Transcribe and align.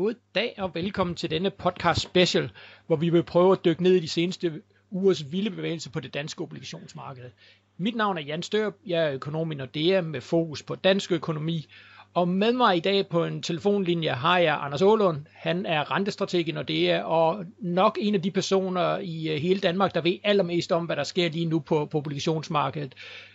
God 0.00 0.14
dag 0.34 0.54
og 0.58 0.74
velkommen 0.74 1.16
til 1.16 1.30
denne 1.30 1.50
podcast 1.50 2.00
special, 2.00 2.50
hvor 2.86 2.96
vi 2.96 3.08
vil 3.08 3.22
prøve 3.22 3.52
at 3.52 3.64
dykke 3.64 3.82
ned 3.82 3.94
i 3.94 4.00
de 4.00 4.08
seneste 4.08 4.62
ugers 4.90 5.32
vilde 5.32 5.50
bevægelser 5.50 5.90
på 5.90 6.00
det 6.00 6.14
danske 6.14 6.42
obligationsmarked. 6.42 7.30
Mit 7.76 7.96
navn 7.96 8.18
er 8.18 8.22
Jan 8.22 8.42
Størp, 8.42 8.74
jeg 8.86 9.06
er 9.06 9.12
økonom 9.12 9.52
i 9.52 9.54
Nordea 9.54 10.00
med 10.00 10.20
fokus 10.20 10.62
på 10.62 10.74
dansk 10.74 11.12
økonomi, 11.12 11.66
og 12.14 12.28
med 12.28 12.52
mig 12.52 12.76
i 12.76 12.80
dag 12.80 13.08
på 13.08 13.24
en 13.24 13.42
telefonlinje 13.42 14.08
har 14.08 14.38
jeg 14.38 14.58
Anders 14.60 14.82
Ålund. 14.82 15.26
Han 15.32 15.66
er 15.66 15.90
rentestrateg 15.90 16.48
i 16.48 16.52
Nordea, 16.52 17.02
og 17.02 17.44
nok 17.58 17.98
en 18.00 18.14
af 18.14 18.22
de 18.22 18.30
personer 18.30 18.98
i 18.98 19.28
øh, 19.28 19.40
hele 19.40 19.60
Danmark, 19.60 19.94
der 19.94 20.00
ved 20.00 20.18
allermest 20.24 20.72
om, 20.72 20.84
hvad 20.84 20.96
der 20.96 21.04
sker 21.04 21.30
lige 21.30 21.46
nu 21.46 21.58
på, 21.58 21.86
på 21.86 21.98
obligationsmarkedet. 21.98 22.94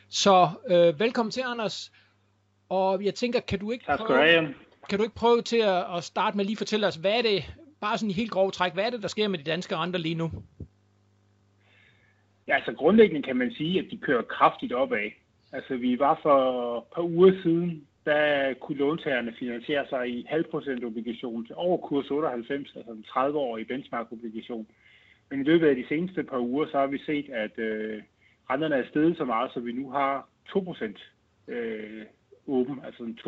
Så 0.09 0.50
øh, 0.68 1.00
velkommen 1.00 1.32
til, 1.32 1.43
Anders. 1.45 1.91
Og 2.70 3.04
jeg 3.04 3.16
tænker, 3.16 3.39
kan 3.39 3.59
du 3.59 3.71
ikke 3.71 3.86
tak 3.86 4.00
skal 4.00 4.05
prøve, 4.05 4.54
kan 4.89 4.98
du 4.98 5.04
ikke 5.04 5.16
prøve 5.16 5.42
til 5.42 5.57
at, 5.57 5.98
at 5.98 6.04
starte 6.04 6.38
med 6.38 6.46
lige 6.46 6.54
at 6.54 6.57
fortælle 6.57 6.88
os, 6.88 6.96
hvad 6.96 7.18
er 7.18 7.21
det, 7.21 7.56
bare 7.82 7.98
sådan 7.98 8.10
i 8.10 8.14
helt 8.14 8.32
grov 8.32 8.52
træk, 8.52 8.74
hvad 8.74 8.86
er 8.86 8.89
det, 8.89 9.02
der 9.02 9.08
sker 9.08 9.28
med 9.28 9.39
de 9.39 9.52
danske 9.52 9.75
renter 9.75 10.00
lige 10.00 10.16
nu? 10.16 10.32
Ja, 12.48 12.56
altså 12.56 12.74
grundlæggende 12.74 13.21
kan 13.21 13.36
man 13.36 13.52
sige, 13.52 13.80
at 13.80 13.86
de 13.92 13.98
kører 13.98 14.21
kraftigt 14.21 14.74
opad. 14.74 15.11
Altså 15.52 15.75
vi 15.75 16.00
var 16.00 16.20
for 16.21 16.78
et 16.78 16.84
par 16.96 17.02
uger 17.02 17.42
siden, 17.44 17.88
der 18.06 18.54
kunne 18.54 18.78
låntagerne 18.78 19.34
finansiere 19.39 19.86
sig 19.89 20.10
i 20.10 20.25
halvprocent 20.30 20.84
obligation 20.84 21.46
til 21.46 21.56
over 21.56 21.78
kurs 21.78 22.11
98, 22.11 22.75
altså 22.75 22.92
en 22.92 23.06
30-årig 23.10 23.68
benchmark-obligation. 23.68 24.68
Men 25.30 25.42
i 25.42 25.44
løbet 25.44 25.68
af 25.68 25.75
de 25.75 25.88
seneste 25.88 26.24
par 26.24 26.39
uger, 26.39 26.66
så 26.72 26.78
har 26.78 26.88
vi 26.88 27.00
set, 27.06 27.30
at 27.30 27.60
øh, 27.60 28.04
renterne 28.50 28.75
er 28.75 28.89
steget 28.89 29.18
så 29.18 29.25
meget, 29.25 29.52
så 29.54 29.60
vi 29.60 29.72
nu 29.72 29.92
har 29.92 30.28
2% 30.50 31.52
øh, 31.54 32.02
åben, 32.47 32.80
altså 32.85 33.03
en 33.03 33.19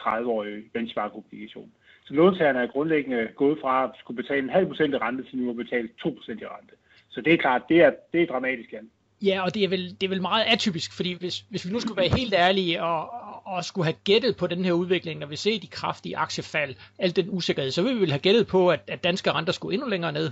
30-årig 0.00 0.52
øh, 0.52 0.62
benchmark-obligation. 0.72 1.70
Så 2.04 2.14
låntagerne 2.14 2.58
er 2.58 2.66
grundlæggende 2.66 3.28
gået 3.36 3.58
fra 3.60 3.84
at 3.84 3.90
skulle 3.98 4.22
betale 4.22 4.42
en 4.42 4.50
halv 4.50 4.66
procent 4.66 4.94
i 4.94 4.96
rente 4.96 5.24
til 5.24 5.38
nu 5.38 5.50
at 5.50 5.56
betale 5.56 5.88
2% 6.06 6.08
i 6.30 6.46
rente. 6.54 6.74
Så 7.08 7.20
det 7.20 7.32
er 7.32 7.36
klart, 7.36 7.62
det 7.68 7.82
er, 7.82 7.90
det 8.12 8.22
er 8.22 8.26
dramatisk, 8.26 8.72
Jan. 8.72 8.90
Ja, 9.22 9.42
og 9.44 9.54
det 9.54 9.64
er 9.64 9.68
vel, 9.68 9.96
det 10.00 10.02
er 10.02 10.08
vel 10.08 10.22
meget 10.22 10.44
atypisk, 10.46 10.96
fordi 10.96 11.12
hvis, 11.12 11.44
hvis 11.50 11.66
vi 11.66 11.72
nu 11.72 11.80
skulle 11.80 11.96
være 11.96 12.16
helt 12.18 12.34
ærlige 12.34 12.82
og, 12.82 13.10
og 13.44 13.64
skulle 13.64 13.84
have 13.84 13.96
gættet 14.04 14.36
på 14.36 14.46
den 14.46 14.64
her 14.64 14.72
udvikling, 14.72 15.20
når 15.20 15.26
vi 15.26 15.36
ser 15.36 15.60
de 15.60 15.66
kraftige 15.66 16.16
aktiefald, 16.16 16.74
al 16.98 17.16
den 17.16 17.26
usikkerhed, 17.30 17.70
så 17.70 17.82
ville 17.82 17.94
vi 17.94 18.00
vel 18.00 18.10
have 18.10 18.20
gættet 18.20 18.46
på, 18.46 18.70
at, 18.70 18.80
at 18.86 19.04
danske 19.04 19.32
renter 19.32 19.52
skulle 19.52 19.74
endnu 19.74 19.88
længere 19.88 20.12
ned. 20.12 20.30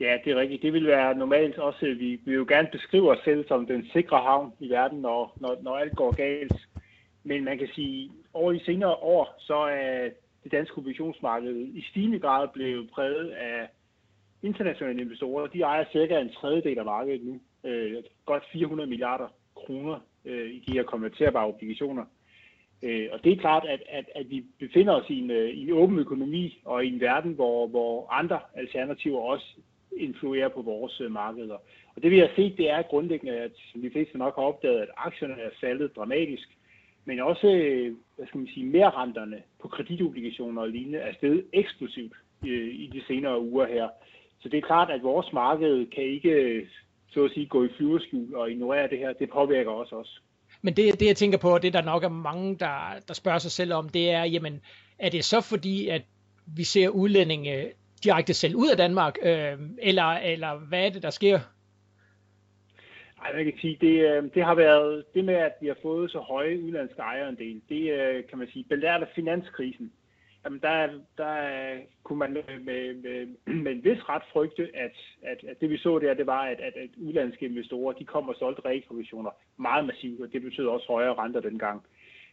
Ja, 0.00 0.18
det 0.24 0.32
er 0.32 0.36
rigtigt. 0.36 0.62
Det 0.62 0.72
vil 0.72 0.86
være 0.86 1.14
normalt 1.14 1.58
også, 1.58 1.86
vi, 1.86 2.20
vi 2.24 2.32
jo 2.32 2.46
gerne 2.48 2.68
beskrive 2.72 3.10
os 3.10 3.24
selv 3.24 3.48
som 3.48 3.66
den 3.66 3.86
sikre 3.92 4.18
havn 4.18 4.52
i 4.60 4.70
verden, 4.70 5.00
når, 5.00 5.36
når, 5.40 5.58
når 5.62 5.76
alt 5.76 5.96
går 5.96 6.16
galt. 6.16 6.68
Men 7.24 7.44
man 7.44 7.58
kan 7.58 7.68
sige, 7.74 8.10
over 8.34 8.52
de 8.52 8.64
senere 8.64 8.94
år, 8.94 9.34
så 9.38 9.54
er 9.54 10.08
det 10.44 10.52
danske 10.52 10.78
obligationsmarked 10.78 11.56
i 11.56 11.84
stigende 11.90 12.18
grad 12.18 12.48
blevet 12.48 12.90
præget 12.90 13.30
af 13.30 13.68
internationale 14.42 15.00
investorer. 15.00 15.46
De 15.46 15.60
ejer 15.60 15.84
cirka 15.92 16.20
en 16.20 16.32
tredjedel 16.32 16.78
af 16.78 16.84
markedet 16.84 17.24
nu. 17.24 17.40
Øh, 17.64 18.02
godt 18.26 18.44
400 18.52 18.88
milliarder 18.88 19.28
kroner 19.54 20.00
øh, 20.24 20.50
i 20.50 20.64
de 20.66 20.72
her 20.72 20.82
konverterbare 20.82 21.46
obligationer. 21.46 22.04
Øh, 22.82 23.08
og 23.12 23.24
det 23.24 23.32
er 23.32 23.36
klart, 23.36 23.64
at, 23.68 23.82
at, 23.88 24.04
at 24.14 24.30
vi 24.30 24.44
befinder 24.58 24.92
os 24.92 25.10
i 25.10 25.18
en, 25.18 25.30
øh, 25.30 25.48
i 25.48 25.62
en 25.62 25.72
åben 25.72 25.98
økonomi 25.98 26.60
og 26.64 26.84
i 26.84 26.92
en 26.94 27.00
verden, 27.00 27.32
hvor, 27.32 27.66
hvor 27.66 28.12
andre 28.12 28.40
alternativer 28.54 29.20
også 29.20 29.56
influerer 29.96 30.48
på 30.48 30.62
vores 30.62 31.00
øh, 31.00 31.10
markeder. 31.10 31.58
Og 31.96 32.02
det 32.02 32.10
vi 32.10 32.18
har 32.18 32.30
set, 32.36 32.56
det 32.56 32.70
er 32.70 32.82
grundlæggende, 32.82 33.38
at 33.38 33.50
som 33.72 33.82
de 33.82 33.90
fleste 33.90 34.18
nok 34.18 34.34
har 34.36 34.42
opdaget, 34.42 34.80
at 34.80 34.88
aktierne 34.96 35.34
er 35.34 35.50
faldet 35.60 35.96
dramatisk, 35.96 36.48
men 37.04 37.20
også, 37.20 37.46
øh, 37.46 37.96
hvad 38.16 38.26
skal 38.26 38.38
man 38.38 38.48
sige, 38.54 38.66
mere 38.66 38.90
renterne 38.90 39.42
på 39.62 39.68
kreditobligationer 39.68 40.62
og 40.62 40.68
lignende 40.68 40.98
er 40.98 41.14
steget 41.14 41.44
eksplosivt 41.52 42.12
øh, 42.46 42.68
i 42.74 42.90
de 42.92 43.02
senere 43.06 43.40
uger 43.40 43.66
her. 43.66 43.88
Så 44.40 44.48
det 44.48 44.58
er 44.58 44.66
klart, 44.66 44.90
at 44.90 45.02
vores 45.02 45.32
marked 45.32 45.86
kan 45.86 46.04
ikke, 46.04 46.30
øh, 46.30 46.66
så 47.10 47.24
at 47.24 47.30
sige, 47.30 47.46
gå 47.46 47.64
i 47.64 47.68
flyverskjul 47.76 48.34
og 48.34 48.50
ignorere 48.50 48.88
det 48.88 48.98
her. 48.98 49.12
Det 49.12 49.30
påvirker 49.30 49.70
også 49.70 49.96
os. 49.96 50.22
Men 50.62 50.76
det, 50.76 51.00
det 51.00 51.06
jeg 51.06 51.16
tænker 51.16 51.38
på, 51.38 51.58
det 51.58 51.72
der 51.72 51.82
nok 51.82 52.04
er 52.04 52.08
mange, 52.08 52.56
der, 52.58 53.00
der 53.08 53.14
spørger 53.14 53.38
sig 53.38 53.50
selv 53.50 53.72
om, 53.72 53.88
det 53.88 54.10
er, 54.10 54.24
jamen, 54.24 54.60
er 54.98 55.10
det 55.10 55.24
så 55.24 55.40
fordi, 55.40 55.88
at 55.88 56.02
vi 56.56 56.64
ser 56.64 56.88
udlændinge 56.88 57.72
direkte 58.04 58.34
selv 58.34 58.54
ud 58.56 58.68
af 58.70 58.76
Danmark, 58.76 59.14
øh, 59.22 59.58
eller, 59.78 60.04
eller 60.04 60.58
hvad 60.68 60.86
er 60.86 60.90
det, 60.90 61.02
der 61.02 61.10
sker? 61.10 61.38
Ej, 63.22 63.32
jeg 63.36 63.44
kan 63.44 63.54
sige, 63.60 63.78
det, 63.80 64.10
øh, 64.10 64.22
det 64.34 64.44
har 64.44 64.54
været 64.54 65.04
det 65.14 65.24
med, 65.24 65.34
at 65.34 65.52
vi 65.60 65.66
har 65.66 65.76
fået 65.82 66.10
så 66.10 66.18
høje 66.18 66.62
udlandske 66.62 67.00
ejerandel, 67.00 67.60
det 67.68 67.92
øh, 67.92 68.24
kan 68.28 68.38
man 68.38 68.48
sige, 68.52 68.64
belært 68.64 69.02
af 69.02 69.08
finanskrisen. 69.14 69.92
Jamen 70.44 70.60
der, 70.60 70.88
der 71.18 71.36
kunne 72.02 72.18
man 72.18 72.32
med, 72.32 72.42
med, 72.60 73.26
med 73.64 73.72
en 73.72 73.84
vis 73.84 74.08
ret 74.08 74.22
frygte, 74.32 74.68
at, 74.74 74.96
at, 75.22 75.44
at 75.48 75.60
det 75.60 75.70
vi 75.70 75.78
så 75.78 75.98
der, 75.98 76.14
det 76.14 76.26
var, 76.26 76.42
at, 76.42 76.60
at, 76.60 76.72
at 76.76 76.90
udlandske 76.96 77.46
investorer, 77.46 77.92
de 77.92 78.04
kom 78.04 78.28
og 78.28 78.34
solgte 78.38 78.62
realprovisioner 78.64 79.30
meget 79.56 79.86
massivt, 79.86 80.20
og 80.20 80.32
det 80.32 80.42
betød 80.42 80.66
også 80.66 80.86
højere 80.88 81.14
renter 81.14 81.40
dengang. 81.40 81.82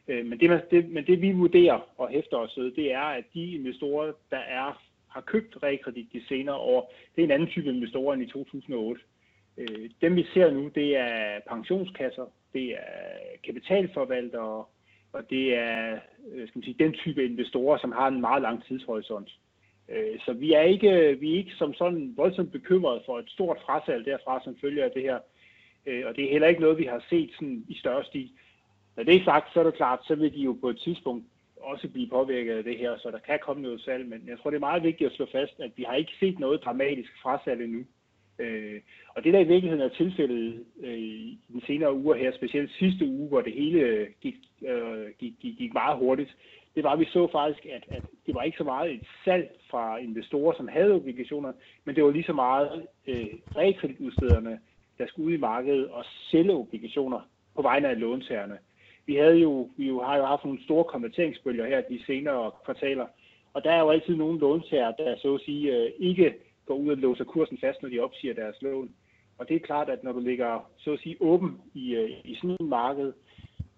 Øh, 0.07 0.25
men 0.25 0.39
det, 0.39 0.61
det, 0.71 0.89
men 0.89 1.07
det 1.07 1.21
vi 1.21 1.31
vurderer 1.31 1.79
og 1.97 2.09
hæfter 2.09 2.37
os 2.37 2.57
ved, 2.57 2.71
det 2.71 2.93
er, 2.93 3.07
at 3.19 3.23
de 3.33 3.51
investorer, 3.51 4.11
der 4.31 4.37
er 4.37 4.81
har 5.15 5.21
købt 5.21 5.63
realkredit 5.63 6.13
de 6.13 6.27
senere 6.27 6.55
år, 6.55 6.93
det 7.15 7.21
er 7.21 7.25
en 7.25 7.31
anden 7.31 7.49
type 7.49 7.69
investorer 7.69 8.13
end 8.13 8.23
i 8.23 8.31
2008. 8.31 9.01
Øh, 9.57 9.89
dem 10.01 10.15
vi 10.15 10.25
ser 10.33 10.51
nu, 10.51 10.71
det 10.75 10.97
er 10.97 11.39
pensionskasser, 11.49 12.25
det 12.53 12.73
er 12.73 13.37
kapitalforvaltere, 13.45 14.65
og 15.13 15.29
det 15.29 15.55
er 15.55 15.99
øh, 16.31 16.47
skal 16.47 16.57
man 16.59 16.63
sige, 16.63 16.83
den 16.83 16.93
type 16.93 17.25
investorer, 17.25 17.77
som 17.77 17.91
har 17.91 18.07
en 18.07 18.21
meget 18.21 18.41
lang 18.41 18.65
tidshorisont. 18.65 19.29
Øh, 19.89 20.19
så 20.25 20.33
vi 20.33 20.53
er 20.53 20.61
ikke, 20.61 21.17
vi 21.19 21.33
er 21.33 21.37
ikke 21.37 21.55
som 21.57 21.73
sådan 21.73 22.13
voldsomt 22.17 22.51
bekymrede 22.51 23.01
for 23.05 23.19
et 23.19 23.29
stort 23.29 23.57
frasalg 23.65 24.05
derfra, 24.05 24.41
som 24.43 24.57
følger 24.61 24.85
af 24.85 24.91
det 24.91 25.01
her. 25.01 25.19
Øh, 25.85 26.03
og 26.05 26.15
det 26.15 26.23
er 26.23 26.31
heller 26.31 26.47
ikke 26.47 26.61
noget, 26.61 26.77
vi 26.77 26.85
har 26.85 27.03
set 27.09 27.31
sådan 27.33 27.65
i 27.67 27.75
større 27.77 28.03
stil. 28.03 28.29
Når 28.95 29.03
det 29.03 29.15
er 29.15 29.23
sagt, 29.23 29.53
så 29.53 29.59
er 29.59 29.63
det 29.63 29.73
klart, 29.73 29.99
så 30.07 30.15
vil 30.15 30.33
de 30.33 30.41
jo 30.41 30.57
på 30.61 30.69
et 30.69 30.79
tidspunkt 30.79 31.25
også 31.65 31.89
blive 31.89 32.09
påvirket 32.09 32.57
af 32.57 32.63
det 32.63 32.77
her, 32.77 32.97
så 32.97 33.11
der 33.11 33.19
kan 33.19 33.39
komme 33.41 33.61
noget 33.61 33.81
salg, 33.81 34.07
men 34.07 34.23
jeg 34.27 34.39
tror, 34.39 34.49
det 34.49 34.57
er 34.57 34.69
meget 34.69 34.83
vigtigt 34.83 35.09
at 35.09 35.15
slå 35.15 35.25
fast, 35.31 35.59
at 35.59 35.71
vi 35.75 35.83
har 35.83 35.95
ikke 35.95 36.11
set 36.19 36.39
noget 36.39 36.63
dramatisk 36.65 37.11
frasalg 37.21 37.61
endnu. 37.63 37.83
Øh, 38.39 38.81
og 39.15 39.23
det 39.23 39.33
der 39.33 39.39
i 39.39 39.51
virkeligheden 39.53 39.83
er 39.83 39.89
tilfældet 39.89 40.65
øh, 40.83 40.97
i 40.97 41.39
den 41.53 41.61
senere 41.67 41.93
uger 41.93 42.15
her, 42.15 42.31
specielt 42.31 42.71
sidste 42.71 43.05
uge, 43.05 43.27
hvor 43.27 43.41
det 43.41 43.53
hele 43.53 43.79
øh, 43.79 44.07
gik, 44.21 44.35
øh, 44.67 45.07
gik, 45.19 45.33
gik, 45.41 45.57
gik 45.57 45.73
meget 45.73 45.97
hurtigt, 45.97 46.35
det 46.75 46.83
var, 46.83 46.91
at 46.91 46.99
vi 46.99 47.05
så 47.05 47.27
faktisk, 47.31 47.65
at, 47.65 47.83
at 47.87 48.03
det 48.25 48.35
var 48.35 48.43
ikke 48.43 48.57
så 48.57 48.63
meget 48.63 48.91
et 48.91 49.07
salg 49.25 49.49
fra 49.71 49.97
investorer, 49.97 50.53
som 50.57 50.67
havde 50.67 50.91
obligationer, 50.91 51.53
men 51.85 51.95
det 51.95 52.03
var 52.03 52.11
lige 52.11 52.23
så 52.23 52.33
meget 52.33 52.87
øh, 53.07 53.27
realkreditudstederne, 53.55 54.59
der 54.97 55.07
skulle 55.07 55.27
ud 55.27 55.33
i 55.33 55.45
markedet 55.51 55.89
og 55.89 56.05
sælge 56.31 56.53
obligationer 56.53 57.19
på 57.55 57.61
vegne 57.61 57.89
af 57.89 57.99
låntagerne 57.99 58.57
vi 59.05 59.15
havde 59.15 59.37
jo, 59.37 59.69
vi 59.77 59.87
jo 59.87 60.01
har 60.01 60.17
jo 60.17 60.25
haft 60.25 60.45
nogle 60.45 60.63
store 60.63 60.83
konverteringsbølger 60.83 61.65
her 61.67 61.81
de 61.81 62.03
senere 62.05 62.51
kvartaler, 62.65 63.05
og 63.53 63.63
der 63.63 63.71
er 63.71 63.79
jo 63.79 63.89
altid 63.89 64.15
nogle 64.15 64.39
låntager, 64.39 64.91
der 64.91 65.17
så 65.17 65.33
at 65.33 65.41
sige 65.41 65.75
øh, 65.75 65.91
ikke 65.99 66.33
går 66.65 66.75
ud 66.75 66.89
og 66.89 66.97
låser 66.97 67.23
kursen 67.23 67.57
fast, 67.57 67.81
når 67.81 67.89
de 67.89 67.99
opsiger 67.99 68.33
deres 68.33 68.61
lån. 68.61 68.89
Og 69.37 69.49
det 69.49 69.55
er 69.55 69.59
klart, 69.59 69.89
at 69.89 70.03
når 70.03 70.11
du 70.11 70.19
ligger 70.19 70.69
så 70.77 70.93
at 70.93 70.99
sige 70.99 71.17
åben 71.19 71.61
i, 71.73 71.95
øh, 71.95 72.09
i 72.23 72.35
sådan 72.35 72.49
et 72.49 72.67
marked, 72.67 73.13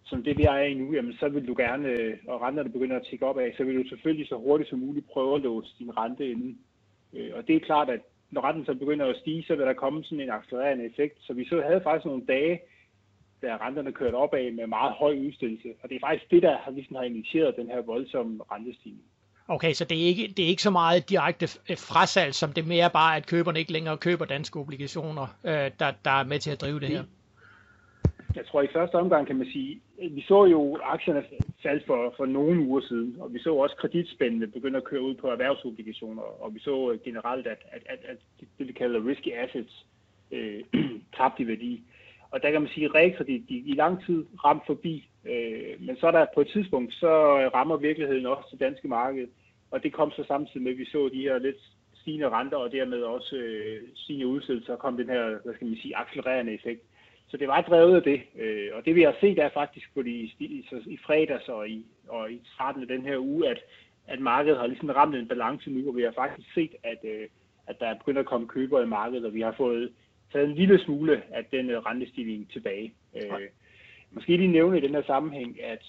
som 0.05 0.23
det 0.23 0.37
vi 0.37 0.43
er 0.43 0.59
i 0.59 0.73
nu, 0.73 0.93
jamen 0.93 1.13
så 1.19 1.29
vil 1.29 1.47
du 1.47 1.55
gerne, 1.57 1.87
øh, 1.87 2.17
og 2.27 2.41
renterne 2.41 2.69
begynder 2.69 2.95
at 2.95 3.07
tikke 3.09 3.25
op 3.25 3.37
af, 3.37 3.53
så 3.57 3.63
vil 3.63 3.83
du 3.83 3.89
selvfølgelig 3.89 4.27
så 4.27 4.35
hurtigt 4.35 4.69
som 4.69 4.79
muligt 4.79 5.09
prøve 5.09 5.35
at 5.35 5.41
låse 5.41 5.75
din 5.79 5.97
rente 5.97 6.31
inden. 6.31 6.59
Og 7.33 7.47
det 7.47 7.55
er 7.55 7.59
klart, 7.59 7.89
at 7.89 8.01
når 8.31 8.41
renten 8.41 8.65
så 8.65 8.73
begynder 8.73 9.05
at 9.05 9.17
stige, 9.17 9.43
så 9.43 9.55
vil 9.55 9.65
der 9.65 9.73
komme 9.73 10.03
sådan 10.03 10.19
en 10.19 10.29
accelererende 10.29 10.85
effekt. 10.85 11.15
Så 11.19 11.33
vi 11.33 11.45
så 11.45 11.61
havde 11.61 11.81
faktisk 11.81 12.05
nogle 12.05 12.25
dage, 12.25 12.59
da 13.41 13.57
renterne 13.57 13.91
kørte 13.91 14.15
opad 14.15 14.51
med 14.51 14.67
meget 14.67 14.93
høj 14.93 15.13
udstillelse. 15.27 15.69
Og 15.81 15.89
det 15.89 15.95
er 15.95 15.99
faktisk 16.07 16.31
det, 16.31 16.43
der 16.43 16.57
har, 16.57 16.71
ligesom 16.71 16.95
har 16.95 17.03
initieret 17.03 17.55
den 17.55 17.67
her 17.67 17.81
voldsomme 17.81 18.43
rentestigning. 18.51 19.03
Okay, 19.47 19.73
så 19.73 19.85
det 19.85 19.97
er, 20.01 20.05
ikke, 20.05 20.33
det 20.37 20.45
er 20.45 20.49
ikke 20.49 20.61
så 20.61 20.69
meget 20.69 21.09
direkte 21.09 21.47
frasalg, 21.89 22.33
som 22.33 22.53
det 22.53 22.67
mere 22.67 22.89
bare, 22.89 23.17
at 23.17 23.27
køberne 23.27 23.59
ikke 23.59 23.71
længere 23.71 23.97
køber 23.97 24.25
danske 24.25 24.59
obligationer, 24.59 25.27
øh, 25.43 25.71
der, 25.79 25.91
der 26.05 26.11
er 26.11 26.23
med 26.23 26.39
til 26.39 26.51
at 26.51 26.61
drive 26.61 26.79
det 26.79 26.89
her? 26.89 27.03
Jeg 28.35 28.45
tror 28.45 28.61
i 28.61 28.67
første 28.73 28.95
omgang 28.95 29.27
kan 29.27 29.35
man 29.35 29.47
sige, 29.47 29.81
vi 30.11 30.21
så 30.21 30.45
jo 30.45 30.77
aktierne 30.83 31.23
falde 31.63 31.83
for, 31.87 32.13
for 32.17 32.25
nogle 32.25 32.61
uger 32.61 32.81
siden, 32.81 33.15
og 33.19 33.33
vi 33.33 33.39
så 33.39 33.53
også 33.55 33.75
kreditspændende 33.75 34.47
begynde 34.47 34.77
at 34.77 34.83
køre 34.83 35.01
ud 35.01 35.15
på 35.15 35.27
erhvervsobligationer, 35.27 36.21
og 36.21 36.53
vi 36.53 36.59
så 36.59 36.97
generelt, 37.03 37.47
at, 37.47 37.57
at, 37.71 37.81
at, 37.85 37.99
at 38.05 38.17
det 38.59 38.67
vi 38.67 38.73
kalder 38.73 39.05
risky 39.05 39.33
assets 39.33 39.85
øh, 40.31 40.63
tabte 41.17 41.43
i 41.43 41.47
værdi. 41.47 41.83
Og 42.37 42.43
der 42.43 42.51
kan 42.51 42.61
man 42.61 42.71
sige, 42.71 42.85
at 42.85 42.95
realkredit 42.95 43.43
i 43.49 43.73
lang 43.77 44.05
tid 44.05 44.25
ramt 44.45 44.63
forbi. 44.65 45.09
Øh, 45.25 45.85
men 45.85 45.97
så 45.97 46.07
er 46.07 46.11
der 46.11 46.25
på 46.35 46.41
et 46.41 46.47
tidspunkt, 46.47 46.93
så 46.93 47.11
rammer 47.55 47.77
virkeligheden 47.77 48.25
også 48.25 48.47
det 48.51 48.59
danske 48.59 48.87
marked. 48.87 49.27
Og 49.71 49.83
det 49.83 49.93
kom 49.93 50.11
så 50.11 50.23
samtidig 50.27 50.61
med, 50.61 50.71
at 50.71 50.77
vi 50.77 50.85
så 50.85 51.09
de 51.13 51.21
her 51.21 51.37
lidt 51.37 51.61
stigende 51.95 52.29
renter, 52.29 52.57
og 52.57 52.71
dermed 52.71 53.01
også 53.01 53.35
øh, 53.35 53.81
stigende 53.95 54.27
udsættelser, 54.27 54.75
kom 54.75 54.97
den 54.97 55.09
her, 55.09 55.37
hvad 55.43 55.53
skal 55.53 55.67
man 55.67 55.77
sige, 55.77 55.97
accelererende 55.97 56.53
effekt. 56.53 56.81
Så 57.27 57.37
det 57.37 57.47
var 57.47 57.61
drevet 57.61 57.95
af 57.95 58.03
det. 58.03 58.21
Øh, 58.39 58.69
og 58.73 58.85
det 58.85 58.95
vi 58.95 59.01
har 59.01 59.15
set 59.21 59.39
er 59.39 59.49
faktisk 59.49 59.93
på 59.93 60.01
de, 60.01 60.11
i, 60.39 60.65
i 60.85 60.97
fredags 61.05 61.47
og 61.49 61.69
i, 61.69 61.85
og 62.07 62.31
i 62.31 62.41
starten 62.53 62.81
af 62.81 62.87
den 62.87 63.01
her 63.01 63.17
uge, 63.17 63.49
at, 63.49 63.59
at 64.07 64.19
markedet 64.19 64.59
har 64.59 64.67
ligesom 64.67 64.89
ramt 64.89 65.15
en 65.15 65.27
balance 65.27 65.69
nu, 65.69 65.81
hvor 65.81 65.91
vi 65.91 66.01
har 66.01 66.13
faktisk 66.15 66.53
set, 66.53 66.75
at, 66.83 66.99
øh, 67.03 67.27
at 67.67 67.79
der 67.79 67.87
er 67.87 67.97
begyndt 67.97 68.19
at 68.19 68.25
komme 68.25 68.47
købere 68.47 68.83
i 68.83 68.93
markedet, 68.99 69.25
og 69.25 69.33
vi 69.33 69.41
har 69.41 69.55
fået 69.57 69.91
taget 70.33 70.49
en 70.49 70.55
lille 70.55 70.79
smule 70.79 71.23
af 71.31 71.45
den 71.45 71.69
øh, 71.69 71.77
rentestigning 71.79 72.51
tilbage. 72.51 72.93
Øh, 73.15 73.47
måske 74.11 74.37
lige 74.37 74.51
nævne 74.51 74.77
i 74.77 74.81
den 74.81 74.95
her 74.95 75.03
sammenhæng, 75.03 75.63
at 75.63 75.85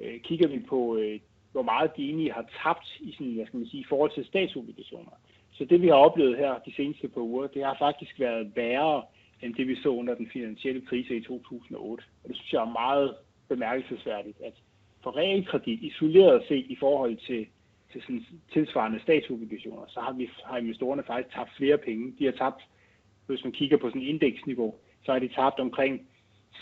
øh, 0.00 0.20
kigger 0.20 0.48
vi 0.48 0.58
på, 0.68 0.96
øh, 0.96 1.20
hvor 1.52 1.62
meget 1.62 1.96
de 1.96 2.04
egentlig 2.04 2.32
har 2.32 2.46
tabt 2.62 2.96
i, 3.00 3.12
sådan, 3.12 3.32
hvad 3.32 3.46
skal 3.46 3.58
man 3.58 3.68
sige, 3.68 3.80
i 3.80 3.86
forhold 3.88 4.10
til 4.14 4.24
statsobligationer. 4.24 5.12
Så 5.52 5.64
det 5.64 5.82
vi 5.82 5.88
har 5.88 5.94
oplevet 5.94 6.38
her 6.38 6.58
de 6.58 6.74
seneste 6.74 7.08
par 7.08 7.20
uger, 7.20 7.46
det 7.46 7.64
har 7.64 7.76
faktisk 7.78 8.20
været 8.20 8.52
værre 8.56 9.02
end 9.42 9.54
det 9.54 9.68
vi 9.68 9.76
så 9.82 9.88
under 9.88 10.14
den 10.14 10.30
finansielle 10.32 10.86
krise 10.86 11.16
i 11.16 11.22
2008. 11.22 12.04
Og 12.24 12.28
det 12.28 12.36
synes 12.36 12.52
jeg 12.52 12.60
er 12.60 12.72
meget 12.72 13.14
bemærkelsesværdigt, 13.48 14.40
at 14.40 14.52
for 15.02 15.16
realkredit 15.16 15.82
isoleret 15.82 16.44
set 16.48 16.66
i 16.68 16.76
forhold 16.80 17.16
til, 17.16 17.46
til 17.92 18.02
sådan 18.02 18.26
tilsvarende 18.52 19.00
statsobligationer, 19.02 19.86
så 19.88 20.00
har, 20.00 20.12
vi, 20.12 20.30
har 20.44 20.58
investorerne 20.58 21.02
faktisk 21.06 21.34
tabt 21.34 21.50
flere 21.56 21.78
penge. 21.78 22.14
De 22.18 22.24
har 22.24 22.32
tabt, 22.32 22.62
hvis 23.28 23.44
man 23.44 23.52
kigger 23.52 23.76
på 23.76 23.88
sådan 23.88 24.02
indeksniveau, 24.02 24.74
så 25.04 25.12
har 25.12 25.18
de 25.18 25.28
tabt 25.28 25.58
omkring 25.58 26.06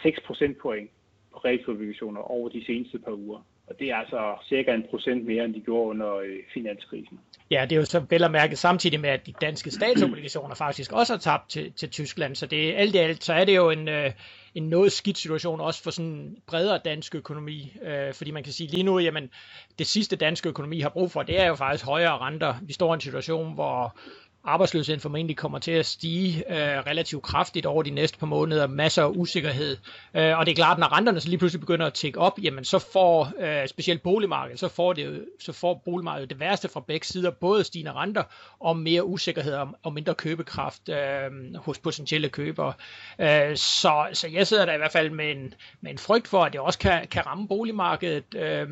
6 0.02 0.20
procentpoint 0.26 0.90
på 1.32 1.38
realkreditobligationer 1.38 2.20
over 2.20 2.48
de 2.48 2.64
seneste 2.66 2.98
par 2.98 3.12
uger. 3.12 3.40
Og 3.66 3.78
det 3.78 3.90
er 3.90 3.96
altså 3.96 4.34
cirka 4.48 4.74
en 4.74 4.84
procent 4.90 5.24
mere, 5.26 5.44
end 5.44 5.54
de 5.54 5.60
gjorde 5.60 5.90
under 5.90 6.16
øh, 6.16 6.36
finanskrisen. 6.54 7.20
Ja, 7.50 7.66
det 7.70 7.72
er 7.72 7.76
jo 7.76 7.84
så 7.84 8.00
vel 8.10 8.24
at 8.24 8.30
mærke 8.30 8.56
samtidig 8.56 9.00
med, 9.00 9.10
at 9.10 9.26
de 9.26 9.32
danske 9.40 9.70
statsobligationer 9.70 10.54
faktisk 10.54 10.92
også 10.92 11.12
har 11.12 11.18
tabt 11.18 11.50
til, 11.50 11.72
til 11.72 11.90
Tyskland. 11.90 12.34
Så 12.36 12.46
det 12.46 12.74
alt 12.74 12.94
i 12.94 12.98
alt, 12.98 13.24
så 13.24 13.32
er 13.32 13.44
det 13.44 13.56
jo 13.56 13.70
en, 13.70 13.88
øh, 13.88 14.12
en 14.54 14.68
noget 14.68 14.92
skidt 14.92 15.18
situation 15.18 15.60
også 15.60 15.82
for 15.82 15.90
sådan 15.90 16.10
en 16.10 16.36
bredere 16.46 16.80
dansk 16.84 17.14
økonomi. 17.14 17.72
Øh, 17.82 18.14
fordi 18.14 18.30
man 18.30 18.42
kan 18.42 18.52
sige 18.52 18.70
lige 18.70 18.82
nu, 18.82 18.98
jamen 18.98 19.30
det 19.78 19.86
sidste 19.86 20.16
danske 20.16 20.48
økonomi 20.48 20.80
har 20.80 20.88
brug 20.88 21.10
for, 21.10 21.22
det 21.22 21.40
er 21.40 21.46
jo 21.46 21.54
faktisk 21.54 21.84
højere 21.84 22.18
renter. 22.18 22.54
Vi 22.62 22.72
står 22.72 22.92
i 22.92 22.94
en 22.94 23.00
situation, 23.00 23.54
hvor 23.54 23.98
arbejdsløsheden 24.46 25.00
formentlig 25.00 25.36
kommer 25.36 25.58
til 25.58 25.70
at 25.70 25.86
stige 25.86 26.44
øh, 26.48 26.78
relativt 26.78 27.22
kraftigt 27.22 27.66
over 27.66 27.82
de 27.82 27.90
næste 27.90 28.18
par 28.18 28.26
måneder, 28.26 28.66
masser 28.66 29.02
af 29.02 29.08
usikkerhed. 29.08 29.76
Øh, 30.14 30.38
og 30.38 30.46
det 30.46 30.52
er 30.52 30.56
klart, 30.56 30.78
når 30.78 30.96
renterne 30.96 31.20
så 31.20 31.28
lige 31.28 31.38
pludselig 31.38 31.60
begynder 31.60 31.86
at 31.86 31.94
tække 31.94 32.18
op, 32.18 32.38
jamen 32.42 32.64
så 32.64 32.78
får 32.78 33.32
øh, 33.40 33.68
specielt 33.68 34.02
boligmarkedet, 34.02 34.60
så 34.60 34.68
får, 34.68 34.92
det, 34.92 35.24
så 35.40 35.52
får 35.52 35.82
boligmarkedet 35.84 36.30
det 36.30 36.40
værste 36.40 36.68
fra 36.68 36.80
begge 36.80 37.06
sider, 37.06 37.30
både 37.30 37.64
stigende 37.64 37.92
renter 37.92 38.22
og 38.60 38.76
mere 38.76 39.04
usikkerhed 39.04 39.54
og, 39.54 39.68
og 39.82 39.92
mindre 39.92 40.14
købekraft 40.14 40.88
øh, 40.88 41.54
hos 41.56 41.78
potentielle 41.78 42.28
købere. 42.28 42.72
Øh, 43.18 43.56
så, 43.56 44.06
så 44.12 44.28
jeg 44.32 44.46
sidder 44.46 44.66
der 44.66 44.74
i 44.74 44.78
hvert 44.78 44.92
fald 44.92 45.10
med 45.10 45.30
en, 45.30 45.54
med 45.80 45.90
en 45.90 45.98
frygt 45.98 46.28
for, 46.28 46.44
at 46.44 46.52
det 46.52 46.60
også 46.60 46.78
kan, 46.78 47.06
kan 47.10 47.26
ramme 47.26 47.48
boligmarkedet. 47.48 48.34
Øh, 48.34 48.68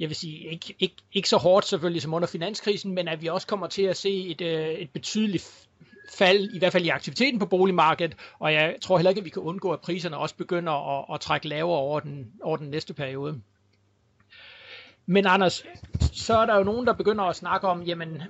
jeg 0.00 0.08
vil 0.08 0.16
sige, 0.16 0.50
ikke, 0.50 0.74
ikke, 0.78 0.94
ikke 1.12 1.28
så 1.28 1.36
hårdt 1.36 1.66
selvfølgelig 1.66 2.02
som 2.02 2.14
under 2.14 2.28
finanskrisen, 2.28 2.94
men 2.94 3.08
at 3.08 3.22
vi 3.22 3.26
også 3.26 3.46
kommer 3.46 3.66
til 3.66 3.82
at 3.82 3.96
se 3.96 4.28
et, 4.28 4.40
øh, 4.40 4.68
et 4.68 4.90
betydeligt 4.90 5.68
fald, 6.10 6.54
i 6.54 6.58
hvert 6.58 6.72
fald 6.72 6.84
i 6.84 6.88
aktiviteten 6.88 7.38
på 7.38 7.46
boligmarkedet, 7.46 8.16
og 8.38 8.52
jeg 8.52 8.76
tror 8.82 8.98
heller 8.98 9.10
ikke, 9.10 9.18
at 9.18 9.24
vi 9.24 9.30
kan 9.30 9.42
undgå, 9.42 9.70
at 9.72 9.80
priserne 9.80 10.16
også 10.16 10.36
begynder 10.36 10.72
at, 10.72 11.14
at 11.14 11.20
trække 11.20 11.48
lavere 11.48 11.78
over 11.78 12.00
den, 12.00 12.32
over 12.42 12.56
den 12.56 12.70
næste 12.70 12.94
periode. 12.94 13.40
Men 15.06 15.26
Anders, 15.26 15.64
så 16.12 16.38
er 16.38 16.46
der 16.46 16.56
jo 16.56 16.64
nogen, 16.64 16.86
der 16.86 16.92
begynder 16.92 17.24
at 17.24 17.36
snakke 17.36 17.68
om, 17.68 17.82
jamen, 17.82 18.22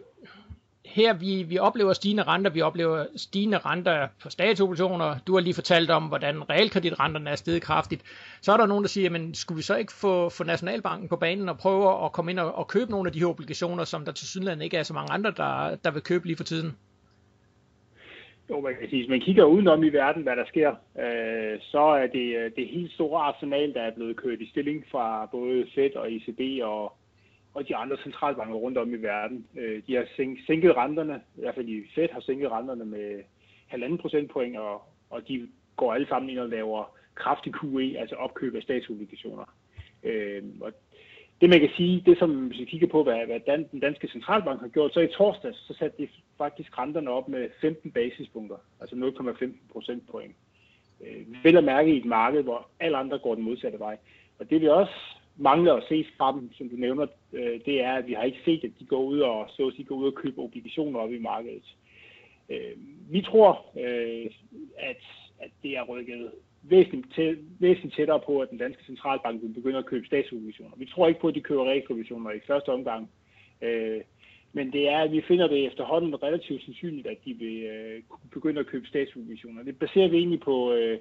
her 0.90 1.14
vi, 1.14 1.42
vi 1.42 1.58
oplever 1.58 1.92
stigende 1.92 2.22
renter, 2.22 2.50
vi 2.50 2.60
oplever 2.60 3.06
stigende 3.16 3.58
renter 3.58 4.08
på 4.22 4.31
statsobligationer. 4.31 5.19
Du 5.26 5.34
har 5.34 5.40
lige 5.40 5.54
fortalt 5.54 5.90
om, 5.90 6.04
hvordan 6.04 6.50
realkreditrenterne 6.50 7.31
er 7.31 7.37
steget 7.37 7.62
kraftigt. 7.62 8.02
Så 8.40 8.52
er 8.52 8.56
der 8.56 8.66
nogen, 8.66 8.84
der 8.84 8.88
siger, 8.88 9.10
men 9.10 9.34
skulle 9.34 9.56
vi 9.56 9.62
så 9.62 9.76
ikke 9.76 9.92
få, 9.92 10.28
få 10.28 10.44
Nationalbanken 10.44 11.08
på 11.08 11.16
banen 11.16 11.48
og 11.48 11.58
prøve 11.58 12.04
at 12.04 12.12
komme 12.12 12.31
ind 12.31 12.40
og, 12.40 12.54
og 12.54 12.69
købe 12.69 12.90
nogle 12.90 13.08
af 13.08 13.12
de 13.12 13.19
her 13.19 13.26
obligationer, 13.26 13.84
som 13.84 14.04
der 14.04 14.12
til 14.12 14.28
synligheden 14.28 14.62
ikke 14.62 14.76
er 14.76 14.82
så 14.82 14.94
mange 14.94 15.12
andre, 15.12 15.31
der, 15.31 15.76
der 15.84 15.90
vil 15.90 16.02
købe 16.02 16.26
lige 16.26 16.37
for 16.37 16.44
tiden? 16.44 16.76
Jo, 18.50 18.60
man 18.60 18.75
kan 18.81 18.88
sige, 18.88 19.02
hvis 19.02 19.10
man 19.10 19.20
kigger 19.20 19.44
udenom 19.44 19.82
i 19.84 19.88
verden, 19.88 20.22
hvad 20.22 20.37
der 20.37 20.44
sker, 20.46 20.70
øh, 21.04 21.58
så 21.60 21.81
er 21.81 22.06
det 22.06 22.37
øh, 22.37 22.50
det 22.56 22.69
helt 22.69 22.92
store 22.92 23.22
arsenal, 23.22 23.75
der 23.75 23.82
er 23.82 23.94
blevet 23.94 24.16
kørt 24.16 24.40
i 24.40 24.50
stilling 24.50 24.84
fra 24.90 25.28
både 25.32 25.66
Fed 25.75 25.96
og 25.96 26.12
ECB 26.12 26.40
og, 26.62 26.92
og 27.55 27.69
de 27.69 27.76
andre 27.76 27.97
centralbanker 28.02 28.55
rundt 28.55 28.79
om 28.79 28.94
i 28.94 28.97
verden. 28.97 29.47
Øh, 29.56 29.82
de 29.87 29.94
har 29.94 30.06
sænket 30.47 30.76
renterne, 30.76 31.20
i 31.37 31.41
hvert 31.41 31.55
fald 31.55 31.69
i 31.69 31.82
Fed 31.94 32.08
har 32.12 32.20
sænket 32.20 32.50
renterne 32.50 32.85
med 32.85 33.23
halvanden 33.67 33.99
procentpoint, 33.99 34.56
og, 34.56 34.82
og 35.11 35.29
de 35.29 35.49
går 35.76 35.94
alle 35.94 36.08
sammen 36.08 36.31
ind 36.31 36.38
og 36.38 36.49
laver 36.49 36.97
kraftig 37.14 37.52
QE, 37.55 37.99
altså 37.99 38.14
opkøb 38.14 38.55
af 38.55 38.62
statsobligationer. 38.62 39.55
Øh, 40.02 40.43
og 40.61 40.73
det 41.41 41.50
man 41.50 41.61
kan 41.61 41.70
sige, 41.76 42.02
det 42.06 42.19
som 42.19 42.47
hvis 42.47 42.61
vi 42.61 42.64
kigger 42.64 42.88
på, 42.88 43.02
hvad, 43.02 43.26
hvad 43.26 43.41
Dan, 43.41 43.69
den 43.73 43.81
danske 43.81 44.08
centralbank 44.08 44.61
har 44.61 44.69
gjort, 44.69 44.94
så 44.94 45.00
i 45.00 45.06
torsdags, 45.06 45.67
så 45.67 45.75
satte 45.79 46.02
de 46.02 46.08
faktisk 46.38 46.79
renterne 46.79 47.11
op 47.11 47.29
med 47.29 47.49
15 47.61 47.93
basispunkter, 47.93 48.56
altså 48.81 48.97
0,15 48.97 49.73
procentpoint. 49.73 50.37
Øh, 51.00 51.44
vel 51.44 51.56
at 51.56 51.64
mærke 51.64 51.94
i 51.94 51.97
et 51.97 52.05
marked, 52.05 52.43
hvor 52.43 52.69
alle 52.81 52.97
andre 52.97 53.19
går 53.19 53.35
den 53.35 53.44
modsatte 53.44 53.79
vej. 53.79 53.97
Og 54.38 54.50
det 54.50 54.61
vi 54.61 54.69
også 54.69 55.19
mangler 55.36 55.74
at 55.74 55.84
se 55.88 56.06
fra 56.16 56.32
dem, 56.32 56.52
som 56.52 56.68
du 56.68 56.76
nævner, 56.76 57.06
øh, 57.32 57.60
det 57.66 57.84
er, 57.84 57.92
at 57.92 58.06
vi 58.06 58.12
har 58.12 58.22
ikke 58.22 58.44
set, 58.44 58.64
at 58.64 58.70
de 58.80 58.84
går 58.84 59.02
ud 59.02 59.18
og, 59.18 59.50
så 59.56 59.66
at 59.66 59.74
sige, 59.74 59.84
går 59.84 59.96
ud 59.96 60.06
og 60.06 60.14
køber 60.14 60.42
obligationer 60.42 61.00
op 61.00 61.12
i 61.12 61.18
markedet. 61.18 61.76
Øh, 62.48 62.72
vi 63.10 63.22
tror, 63.22 63.66
øh, 63.80 64.30
at, 64.78 65.02
at 65.38 65.50
det 65.62 65.76
er 65.76 65.82
rykket 65.82 66.30
væsentligt, 66.62 67.38
væsentligt 67.58 67.96
tættere 67.96 68.20
på, 68.20 68.40
at 68.40 68.50
den 68.50 68.58
danske 68.58 68.84
centralbank 68.84 69.42
vil 69.42 69.48
begynde 69.48 69.78
at 69.78 69.86
købe 69.86 70.06
statsobligationer. 70.06 70.76
Vi 70.76 70.86
tror 70.86 71.08
ikke 71.08 71.20
på, 71.20 71.28
at 71.28 71.34
de 71.34 71.40
køber 71.40 71.64
realkreditobligationer 71.64 72.30
i 72.30 72.40
første 72.46 72.68
omgang. 72.68 73.10
Øh, 73.62 74.00
men 74.52 74.72
det 74.72 74.88
er, 74.88 74.98
at 74.98 75.12
vi 75.12 75.22
finder 75.28 75.48
det 75.48 75.66
efterhånden 75.66 76.22
relativt 76.22 76.64
sandsynligt, 76.64 77.06
at 77.06 77.16
de 77.24 77.34
vil 77.34 77.62
øh, 77.62 78.02
begynde 78.32 78.60
at 78.60 78.66
købe 78.66 78.86
statsobligationer. 78.86 79.62
Det 79.62 79.78
baserer 79.78 80.08
vi 80.08 80.16
egentlig 80.16 80.40
på, 80.40 80.72
øh, 80.72 80.98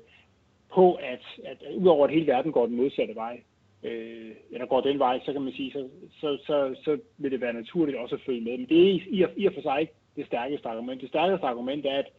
på 0.74 0.94
at, 0.94 1.22
at 1.46 1.58
udover 1.76 2.08
at 2.08 2.14
hele 2.14 2.28
verden 2.28 2.52
går 2.52 2.66
den 2.66 2.76
modsatte 2.76 3.16
vej, 3.16 3.42
øh, 3.84 4.32
eller 4.52 4.66
går 4.66 4.82
den 4.82 5.00
vej, 5.00 5.20
så 5.26 5.34
kan 5.34 5.42
man 5.42 5.54
sige, 5.54 5.72
så, 5.72 5.90
så, 6.20 6.38
så, 6.46 6.76
så 6.84 7.00
vil 7.18 7.32
det 7.32 7.42
være 7.42 7.54
naturligt 7.54 7.98
også 7.98 8.16
at 8.16 8.22
følge 8.26 8.42
med. 8.42 8.58
Men 8.58 8.70
det 8.70 8.78
er 8.78 8.92
i, 8.94 9.26
i 9.38 9.46
og 9.46 9.54
for 9.54 9.62
sig 9.62 9.82
ikke 9.82 9.94
det 10.16 10.26
stærkeste 10.26 10.70
argument. 10.70 11.02
Det 11.02 11.10
stærkeste 11.10 11.48
argument 11.48 11.86
er, 11.86 11.98
at 11.98 12.10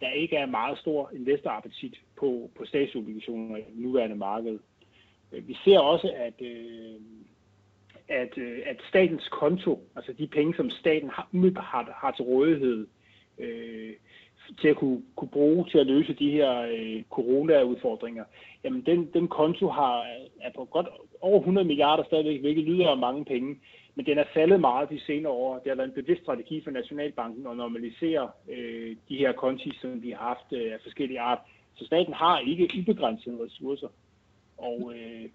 der 0.00 0.10
ikke 0.10 0.36
er 0.36 0.46
meget 0.46 0.78
stor 0.78 1.10
investorappetit 1.14 2.00
på, 2.16 2.50
på 2.56 2.64
statsobligationer 2.64 3.56
i 3.56 3.60
det 3.60 3.78
nuværende 3.78 4.16
marked. 4.16 4.58
Øh, 5.32 5.48
vi 5.48 5.56
ser 5.64 5.78
også, 5.78 6.12
at, 6.16 6.34
øh, 6.40 6.94
at, 8.08 8.38
øh, 8.38 8.58
at 8.66 8.76
statens 8.88 9.28
konto, 9.28 9.88
altså 9.96 10.12
de 10.12 10.26
penge, 10.26 10.54
som 10.54 10.70
staten 10.70 11.10
har, 11.10 11.28
har, 11.60 11.92
har 12.00 12.10
til 12.10 12.24
rådighed, 12.24 12.86
øh, 13.38 13.92
til 14.60 14.68
at 14.68 14.76
kunne, 14.76 15.02
kunne 15.16 15.28
bruge 15.28 15.66
til 15.70 15.78
at 15.78 15.86
løse 15.86 16.12
de 16.12 16.30
her 16.30 16.60
øh, 16.60 17.02
corona-udfordringer, 17.10 18.24
jamen 18.64 18.82
den, 18.86 19.10
den 19.14 19.28
konto 19.28 19.68
har, 19.68 20.06
er 20.40 20.50
på 20.56 20.64
godt 20.64 20.86
over 21.20 21.38
100 21.38 21.66
milliarder 21.66 22.04
stadigvæk, 22.04 22.40
hvilket 22.40 22.64
lyder 22.64 22.88
af 22.88 22.96
mange 22.96 23.24
penge, 23.24 23.56
men 23.94 24.06
den 24.06 24.18
er 24.18 24.24
faldet 24.34 24.60
meget 24.60 24.90
de 24.90 25.00
senere 25.00 25.32
år. 25.32 25.58
Det 25.58 25.68
har 25.68 25.76
været 25.76 25.88
en 25.88 26.04
bevidst 26.04 26.22
strategi 26.22 26.64
for 26.64 26.70
Nationalbanken 26.70 27.46
at 27.46 27.56
normalisere 27.56 28.30
øh, 28.48 28.96
de 29.08 29.16
her 29.16 29.32
konti, 29.32 29.72
som 29.80 30.02
vi 30.02 30.10
har 30.10 30.24
haft 30.24 30.52
øh, 30.52 30.72
af 30.72 30.78
forskellige 30.82 31.20
art. 31.20 31.38
Så 31.74 31.86
staten 31.86 32.14
har 32.14 32.38
ikke 32.38 32.70
ubegrænsede 32.78 33.44
ressourcer. 33.44 33.88
Og 34.58 34.92
øh, 34.96 35.28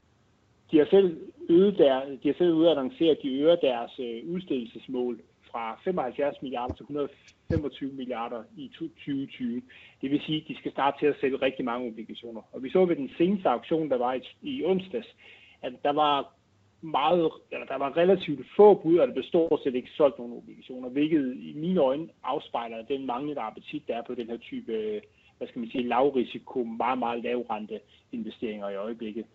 de 0.72 0.78
har 0.78 0.88
selv 0.90 1.18
øget 1.50 1.78
der, 1.78 2.06
de 2.24 2.28
har 2.28 2.36
selv 2.38 2.54
ude 2.54 2.72
at 2.72 2.78
annoncere, 2.78 3.12
at 3.12 3.20
de 3.24 3.40
øger 3.40 3.56
deres 3.56 4.00
øh, 4.00 4.30
udstedelsesmål 4.34 5.22
fra 5.52 5.80
75 5.84 6.42
milliarder 6.42 6.74
til 6.74 6.84
125 6.84 7.92
milliarder 7.94 8.44
i 8.58 8.68
2020. 8.68 9.62
Det 10.02 10.12
vil 10.12 10.22
sige, 10.22 10.42
at 10.42 10.48
de 10.48 10.58
skal 10.58 10.72
starte 10.72 11.00
til 11.00 11.06
at 11.06 11.16
sælge 11.22 11.38
rigtig 11.38 11.66
mange 11.66 11.88
obligationer. 11.88 12.42
Og 12.52 12.64
vi 12.64 12.70
så 12.70 12.86
ved 12.86 12.96
den 12.96 13.12
seneste 13.18 13.50
auktion, 13.50 13.90
der 13.90 13.98
var 13.98 14.14
i, 14.14 14.22
i 14.42 14.66
onsdags, 14.66 15.16
at 15.62 15.74
der 15.84 15.94
var 15.94 16.34
meget, 16.82 17.32
eller 17.52 17.66
der 17.66 17.78
var 17.78 17.98
relativt 17.98 18.48
få 18.56 18.74
bud, 18.74 18.98
og 18.98 19.08
der 19.08 19.14
blev 19.14 19.24
stort 19.24 19.60
set 19.64 19.76
ikke 19.76 19.90
solgt 19.90 20.18
nogen 20.18 20.38
obligationer, 20.38 20.90
hvilket 20.90 21.38
i 21.40 21.54
mine 21.56 21.82
øjne 21.82 22.08
afspejler 22.24 22.86
den 22.86 23.06
manglende 23.06 23.42
appetit, 23.42 23.88
der 23.88 23.96
er 23.98 24.02
på 24.08 24.16
den 24.16 24.28
her 24.28 24.38
type, 24.38 24.72
øh, 24.72 25.02
hvad 25.38 25.48
skal 25.48 25.60
man 25.60 25.70
sige, 25.70 25.88
lavrisiko, 25.88 26.64
meget, 26.64 27.00
meget 27.00 27.24
lavrente 27.24 27.80
investeringer 28.12 28.70
i 28.70 28.76
øjeblikket. 28.76 29.26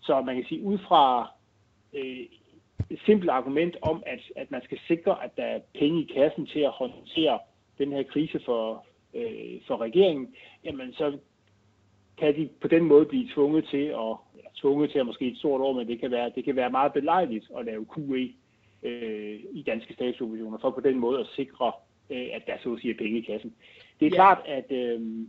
Så 0.00 0.20
man 0.20 0.34
kan 0.34 0.44
sige, 0.44 0.62
ud 0.62 0.78
fra 0.78 1.30
øh, 1.94 2.26
et 2.90 3.00
simpelt 3.06 3.30
argument 3.30 3.76
om, 3.82 4.02
at, 4.06 4.20
at 4.36 4.50
man 4.50 4.62
skal 4.64 4.78
sikre, 4.86 5.24
at 5.24 5.36
der 5.36 5.44
er 5.44 5.60
penge 5.78 6.02
i 6.02 6.12
kassen 6.14 6.46
til 6.46 6.60
at 6.60 6.70
håndtere 6.70 7.38
den 7.78 7.92
her 7.92 8.02
krise 8.02 8.40
for, 8.44 8.84
øh, 9.14 9.60
for 9.66 9.76
regeringen, 9.76 10.34
jamen 10.64 10.92
så 10.92 11.18
kan 12.18 12.36
de 12.36 12.48
på 12.60 12.68
den 12.68 12.84
måde 12.84 13.04
blive 13.06 13.28
tvunget 13.34 13.64
til 13.70 13.84
at, 13.84 14.16
eller 14.36 14.50
tvunget 14.60 14.90
til 14.90 14.98
at 14.98 15.06
måske 15.06 15.28
et 15.28 15.38
stort 15.38 15.60
år, 15.60 15.72
men 15.72 15.88
det 15.88 16.00
kan 16.00 16.10
være, 16.10 16.32
det 16.34 16.44
kan 16.44 16.56
være 16.56 16.70
meget 16.70 16.92
belejligt 16.92 17.50
at 17.58 17.64
lave 17.64 17.86
QE 17.94 18.34
øh, 18.82 19.40
i 19.52 19.62
danske 19.66 19.94
statsobligationer, 19.94 20.58
for 20.58 20.70
på 20.70 20.80
den 20.80 20.98
måde 20.98 21.20
at 21.20 21.26
sikre, 21.36 21.72
øh, 22.10 22.26
at 22.32 22.42
der 22.46 22.56
så 22.62 22.72
at 22.72 22.80
sige 22.80 22.94
er 22.94 22.98
penge 22.98 23.18
i 23.18 23.22
kassen. 23.22 23.54
Det 24.00 24.06
er 24.06 24.10
ja. 24.10 24.14
klart, 24.16 24.38
at, 24.46 24.72
øh, 24.72 25.26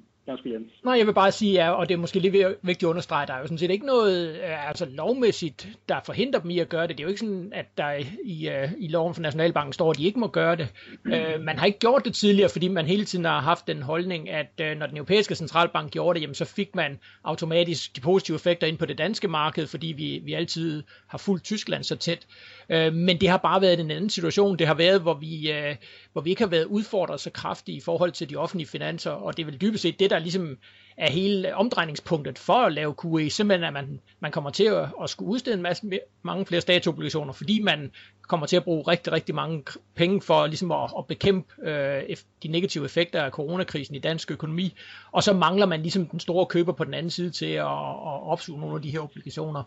Nej, 0.83 0.98
jeg 0.98 1.07
vil 1.07 1.13
bare 1.13 1.31
sige, 1.31 1.53
ja, 1.53 1.71
og 1.71 1.89
det 1.89 1.93
er 1.95 2.00
måske 2.00 2.19
lidt 2.19 2.33
vigtigt 2.62 2.83
at 2.83 2.89
understrege, 2.89 3.27
der 3.27 3.33
er 3.33 3.39
jo 3.39 3.45
sådan 3.45 3.57
set 3.57 3.71
ikke 3.71 3.86
noget 3.86 4.36
øh, 4.36 4.67
altså 4.69 4.86
lovmæssigt, 4.86 5.67
der 5.89 6.00
forhindrer 6.05 6.39
dem 6.39 6.50
i 6.50 6.59
at 6.59 6.69
gøre 6.69 6.88
det. 6.88 6.98
Det 6.98 7.00
er 7.00 7.03
jo 7.03 7.09
ikke 7.09 7.19
sådan, 7.19 7.51
at 7.55 7.65
der 7.77 7.91
i, 8.24 8.50
øh, 8.50 8.71
i 8.77 8.88
loven 8.88 9.13
for 9.13 9.21
Nationalbanken 9.21 9.74
står, 9.74 9.91
at 9.91 9.98
de 9.98 10.03
ikke 10.03 10.19
må 10.19 10.27
gøre 10.27 10.55
det. 10.55 10.67
Mm. 11.05 11.12
Man 11.43 11.59
har 11.59 11.65
ikke 11.65 11.79
gjort 11.79 12.05
det 12.05 12.13
tidligere, 12.13 12.50
fordi 12.50 12.67
man 12.67 12.86
hele 12.86 13.05
tiden 13.05 13.25
har 13.25 13.39
haft 13.39 13.67
den 13.67 13.81
holdning, 13.81 14.29
at 14.29 14.77
når 14.77 14.86
den 14.86 14.98
europæiske 14.98 15.36
centralbank 15.36 15.91
gjorde 15.91 16.17
det, 16.17 16.21
jamen, 16.21 16.36
så 16.36 16.45
fik 16.45 16.75
man 16.75 17.00
automatisk 17.24 17.95
de 17.95 18.01
positive 18.01 18.36
effekter 18.36 18.67
ind 18.67 18.77
på 18.77 18.86
det 18.86 18.98
danske 18.98 19.27
marked, 19.27 19.67
fordi 19.67 19.88
vi, 19.88 20.21
vi 20.24 20.33
altid 20.33 20.83
har 21.07 21.17
fulgt 21.17 21.43
Tyskland 21.43 21.83
så 21.83 21.95
tæt. 21.95 22.27
Uh, 22.69 22.93
men 22.93 23.21
det 23.21 23.29
har 23.29 23.38
bare 23.38 23.62
været 23.62 23.79
en 23.79 23.91
anden 23.91 24.09
situation. 24.09 24.59
Det 24.59 24.67
har 24.67 24.74
været, 24.74 25.01
hvor 25.01 25.13
vi, 25.13 25.51
uh, 25.51 25.75
hvor 26.19 26.23
vi 26.23 26.29
ikke 26.29 26.41
har 26.41 26.49
været 26.49 26.65
udfordret 26.65 27.19
så 27.19 27.29
kraftigt 27.29 27.77
i 27.77 27.81
forhold 27.81 28.11
til 28.11 28.29
de 28.29 28.35
offentlige 28.35 28.67
finanser, 28.67 29.11
og 29.11 29.38
det 29.38 29.43
er 29.43 29.45
vel 29.45 29.61
dybest 29.61 29.81
set 29.81 29.99
det, 29.99 30.09
der 30.09 30.19
ligesom 30.19 30.57
er 30.97 31.11
hele 31.11 31.55
omdrejningspunktet 31.55 32.39
for 32.39 32.53
at 32.53 32.73
lave 32.73 32.95
QE, 33.01 33.29
simpelthen 33.29 33.63
at 33.63 33.73
man, 33.73 33.99
man 34.19 34.31
kommer 34.31 34.49
til 34.49 34.63
at, 34.63 34.88
at 35.03 35.09
skulle 35.09 35.31
udstede 35.31 35.55
en 35.55 35.61
masse, 35.61 35.89
mange 36.21 36.45
flere 36.45 36.61
statsobligationer, 36.61 37.33
fordi 37.33 37.61
man 37.61 37.91
kommer 38.27 38.45
til 38.45 38.55
at 38.55 38.63
bruge 38.63 38.83
rigtig, 38.88 39.13
rigtig 39.13 39.35
mange 39.35 39.63
penge 39.95 40.21
for 40.21 40.47
ligesom 40.47 40.71
at, 40.71 40.91
at 40.97 41.07
bekæmpe 41.07 41.69
øh, 41.69 42.17
de 42.43 42.47
negative 42.47 42.85
effekter 42.85 43.21
af 43.21 43.31
coronakrisen 43.31 43.95
i 43.95 43.99
dansk 43.99 44.31
økonomi, 44.31 44.73
og 45.11 45.23
så 45.23 45.33
mangler 45.33 45.65
man 45.65 45.81
ligesom 45.81 46.05
den 46.05 46.19
store 46.19 46.45
køber 46.45 46.73
på 46.73 46.83
den 46.83 46.93
anden 46.93 47.11
side 47.11 47.31
til 47.31 47.51
at, 47.51 47.65
at 47.65 48.23
opsuge 48.31 48.59
nogle 48.59 48.75
af 48.75 48.81
de 48.81 48.91
her 48.91 48.99
obligationer. 48.99 49.63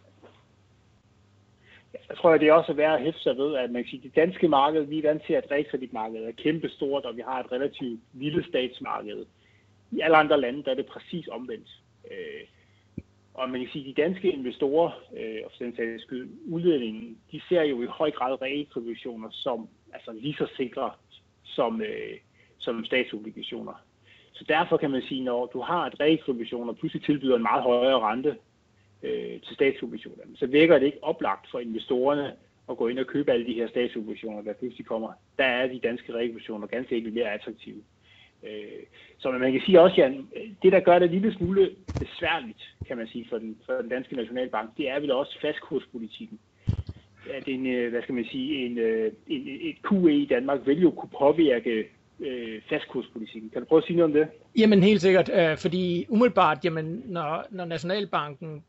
Jeg 2.09 2.17
tror, 2.17 2.39
det 2.39 2.49
er 2.49 2.53
også 2.53 2.73
værd 2.73 2.95
at 2.95 3.03
hæfte 3.03 3.21
sig 3.21 3.37
ved, 3.37 3.57
at 3.57 3.71
man 3.71 3.83
kan 3.83 3.91
sige, 3.91 4.01
at 4.01 4.05
det 4.05 4.17
danske 4.17 4.49
marked, 4.49 4.83
vi 4.83 4.99
er 4.99 5.09
vant 5.09 5.23
til, 5.27 5.33
at 5.33 5.51
realkreditmarkedet 5.51 6.29
er 6.29 6.33
kæmpestort, 6.33 7.05
og 7.05 7.17
vi 7.17 7.23
har 7.27 7.41
et 7.41 7.53
relativt 7.53 8.01
lille 8.13 8.45
statsmarked. 8.49 9.27
I 9.91 10.01
alle 10.01 10.17
andre 10.17 10.41
lande, 10.41 10.65
der 10.65 10.71
er 10.71 10.75
det 10.75 10.87
præcis 10.87 11.29
omvendt. 11.29 11.69
Øh, 12.11 12.47
og 13.35 13.51
man 13.51 13.61
kan 13.61 13.69
sige, 13.73 13.91
at 13.91 13.97
de 13.97 14.03
danske 14.03 14.33
investorer, 14.33 14.91
øh, 15.17 15.41
og 15.45 15.51
for 15.51 15.65
den 15.65 15.77
sags 15.77 16.03
skyld 16.03 16.31
udledningen, 16.47 17.19
de 17.33 17.41
ser 17.49 17.63
jo 17.63 17.83
i 17.83 17.87
høj 17.87 18.11
grad 18.11 18.43
realkreditobligationer 18.43 19.29
som 19.31 19.69
altså 19.93 20.13
lige 20.13 20.35
så 20.35 20.47
sikre 20.57 20.91
som, 21.45 21.83
øh, 21.83 22.17
som 22.59 22.85
statsobligationer. 22.85 23.73
Så 24.33 24.45
derfor 24.49 24.77
kan 24.77 24.91
man 24.91 25.03
sige, 25.03 25.25
når 25.25 25.47
du 25.47 25.61
har 25.61 25.87
et 25.87 26.01
realkreditobligationer 26.01 26.73
pludselig 26.73 27.05
tilbyder 27.05 27.37
en 27.37 27.43
meget 27.43 27.63
højere 27.63 28.01
rente 28.01 28.37
øh, 29.03 29.41
til 29.41 29.55
statsobligationerne, 29.55 30.37
så 30.37 30.47
virker 30.47 30.79
det 30.79 30.87
ikke 30.87 31.05
oplagt 31.05 31.51
for 31.51 31.59
investorerne 31.59 32.33
at 32.71 32.77
gå 32.77 32.89
ind 32.89 32.99
og 32.99 33.07
købe 33.07 33.33
alle 33.33 33.47
de 33.47 33.53
her 33.53 33.69
statsobligationer, 33.69 34.43
der 34.43 34.53
pludselig 34.53 34.87
kommer. 34.87 35.13
Der 35.39 35.45
er 35.45 35.67
de 35.67 35.81
danske 35.83 36.13
realkreditobligationer 36.13 36.67
ganske 36.67 36.97
enkelt 36.97 37.15
mere 37.15 37.33
attraktive. 37.33 37.83
Øh, 38.43 38.83
så 39.19 39.31
man 39.31 39.53
kan 39.53 39.61
sige 39.67 39.81
også, 39.81 40.03
at 40.03 40.13
det 40.63 40.73
der 40.73 40.81
gør 40.81 40.99
det 40.99 41.07
en 41.07 41.13
lille 41.13 41.35
smule 41.35 41.71
besværligt, 42.01 42.75
kan 42.87 42.97
man 42.97 43.07
sige, 43.07 43.27
for 43.31 43.39
den, 43.39 43.59
for 43.67 43.73
den 43.73 43.89
danske 43.89 44.17
nationalbank, 44.17 44.71
det 44.77 44.91
er 44.91 45.01
vel 45.01 45.11
også 45.11 45.39
fastkurspolitikken. 45.41 46.39
At 47.31 47.49
en, 47.49 47.67
øh, 47.67 47.91
hvad 47.91 48.03
skal 48.03 48.15
man 48.15 48.25
sige, 48.25 48.67
en, 48.67 48.79
øh, 48.79 49.13
en, 49.27 49.43
et 49.61 49.77
QE 49.89 50.15
i 50.15 50.27
Danmark 50.27 50.67
vil 50.67 50.83
jo 50.83 50.91
kunne 50.91 51.11
påvirke 51.19 51.89
øh, 52.21 52.63
fastkurspolitikken. 52.69 53.51
Kan 53.51 53.63
du 53.63 53.67
prøve 53.69 53.79
at 53.83 53.87
sige 53.87 53.97
noget 53.97 54.15
om 54.15 54.21
det? 54.21 54.29
Jamen 54.59 54.83
helt 54.83 55.01
sikkert, 55.01 55.31
øh, 55.35 55.57
fordi 55.59 56.07
umiddelbart, 56.09 56.65
jamen, 56.65 57.03
når, 57.07 57.47
når 57.51 57.65
Nationalbanken 57.65 58.65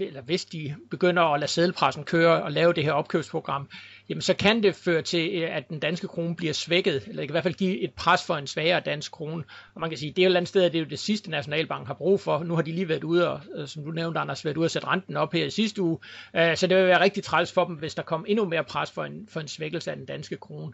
eller 0.00 0.22
hvis 0.22 0.44
de 0.44 0.74
begynder 0.90 1.22
at 1.22 1.40
lade 1.40 1.50
sædelpressen 1.50 2.04
køre 2.04 2.42
og 2.42 2.52
lave 2.52 2.72
det 2.72 2.84
her 2.84 2.92
opkøbsprogram, 2.92 3.68
jamen 4.08 4.22
så 4.22 4.34
kan 4.34 4.62
det 4.62 4.74
føre 4.74 5.02
til, 5.02 5.42
øh, 5.42 5.56
at 5.56 5.68
den 5.68 5.80
danske 5.80 6.08
krone 6.08 6.36
bliver 6.36 6.52
svækket, 6.52 7.04
eller 7.08 7.22
i 7.22 7.26
hvert 7.30 7.42
fald 7.42 7.54
give 7.54 7.80
et 7.80 7.92
pres 7.94 8.26
for 8.26 8.34
en 8.36 8.46
svagere 8.46 8.80
dansk 8.80 9.12
krone. 9.12 9.44
Og 9.74 9.80
man 9.80 9.90
kan 9.90 9.98
sige, 9.98 10.12
det 10.12 10.22
er 10.22 10.26
jo 10.26 10.30
et 10.30 10.36
andet 10.36 10.48
sted, 10.48 10.62
at 10.62 10.72
det 10.72 10.78
er 10.78 10.82
jo 10.82 10.88
det 10.90 10.98
sidste 10.98 11.30
Nationalbank 11.30 11.86
har 11.86 11.94
brug 11.94 12.20
for. 12.20 12.44
Nu 12.44 12.54
har 12.54 12.62
de 12.62 12.72
lige 12.72 12.88
været 12.88 13.04
ude, 13.04 13.30
og, 13.30 13.40
øh, 13.56 13.68
som 13.68 13.84
du 13.84 13.90
nævnte, 13.90 14.20
Anders, 14.20 14.44
været 14.44 14.56
ude 14.56 14.66
og 14.66 14.70
sætte 14.70 14.88
renten 14.88 15.16
op 15.16 15.32
her 15.32 15.44
i 15.44 15.50
sidste 15.50 15.82
uge. 15.82 15.98
Øh, 16.36 16.56
så 16.56 16.66
det 16.66 16.76
vil 16.76 16.86
være 16.86 17.00
rigtig 17.00 17.24
træls 17.24 17.52
for 17.52 17.64
dem, 17.64 17.74
hvis 17.74 17.94
der 17.94 18.02
kom 18.02 18.24
endnu 18.28 18.44
mere 18.44 18.64
pres 18.64 18.90
for 18.90 19.04
en, 19.04 19.28
for 19.30 19.40
en 19.40 19.48
svækkelse 19.48 19.90
af 19.90 19.96
den 19.96 20.06
danske 20.06 20.36
krone. 20.36 20.72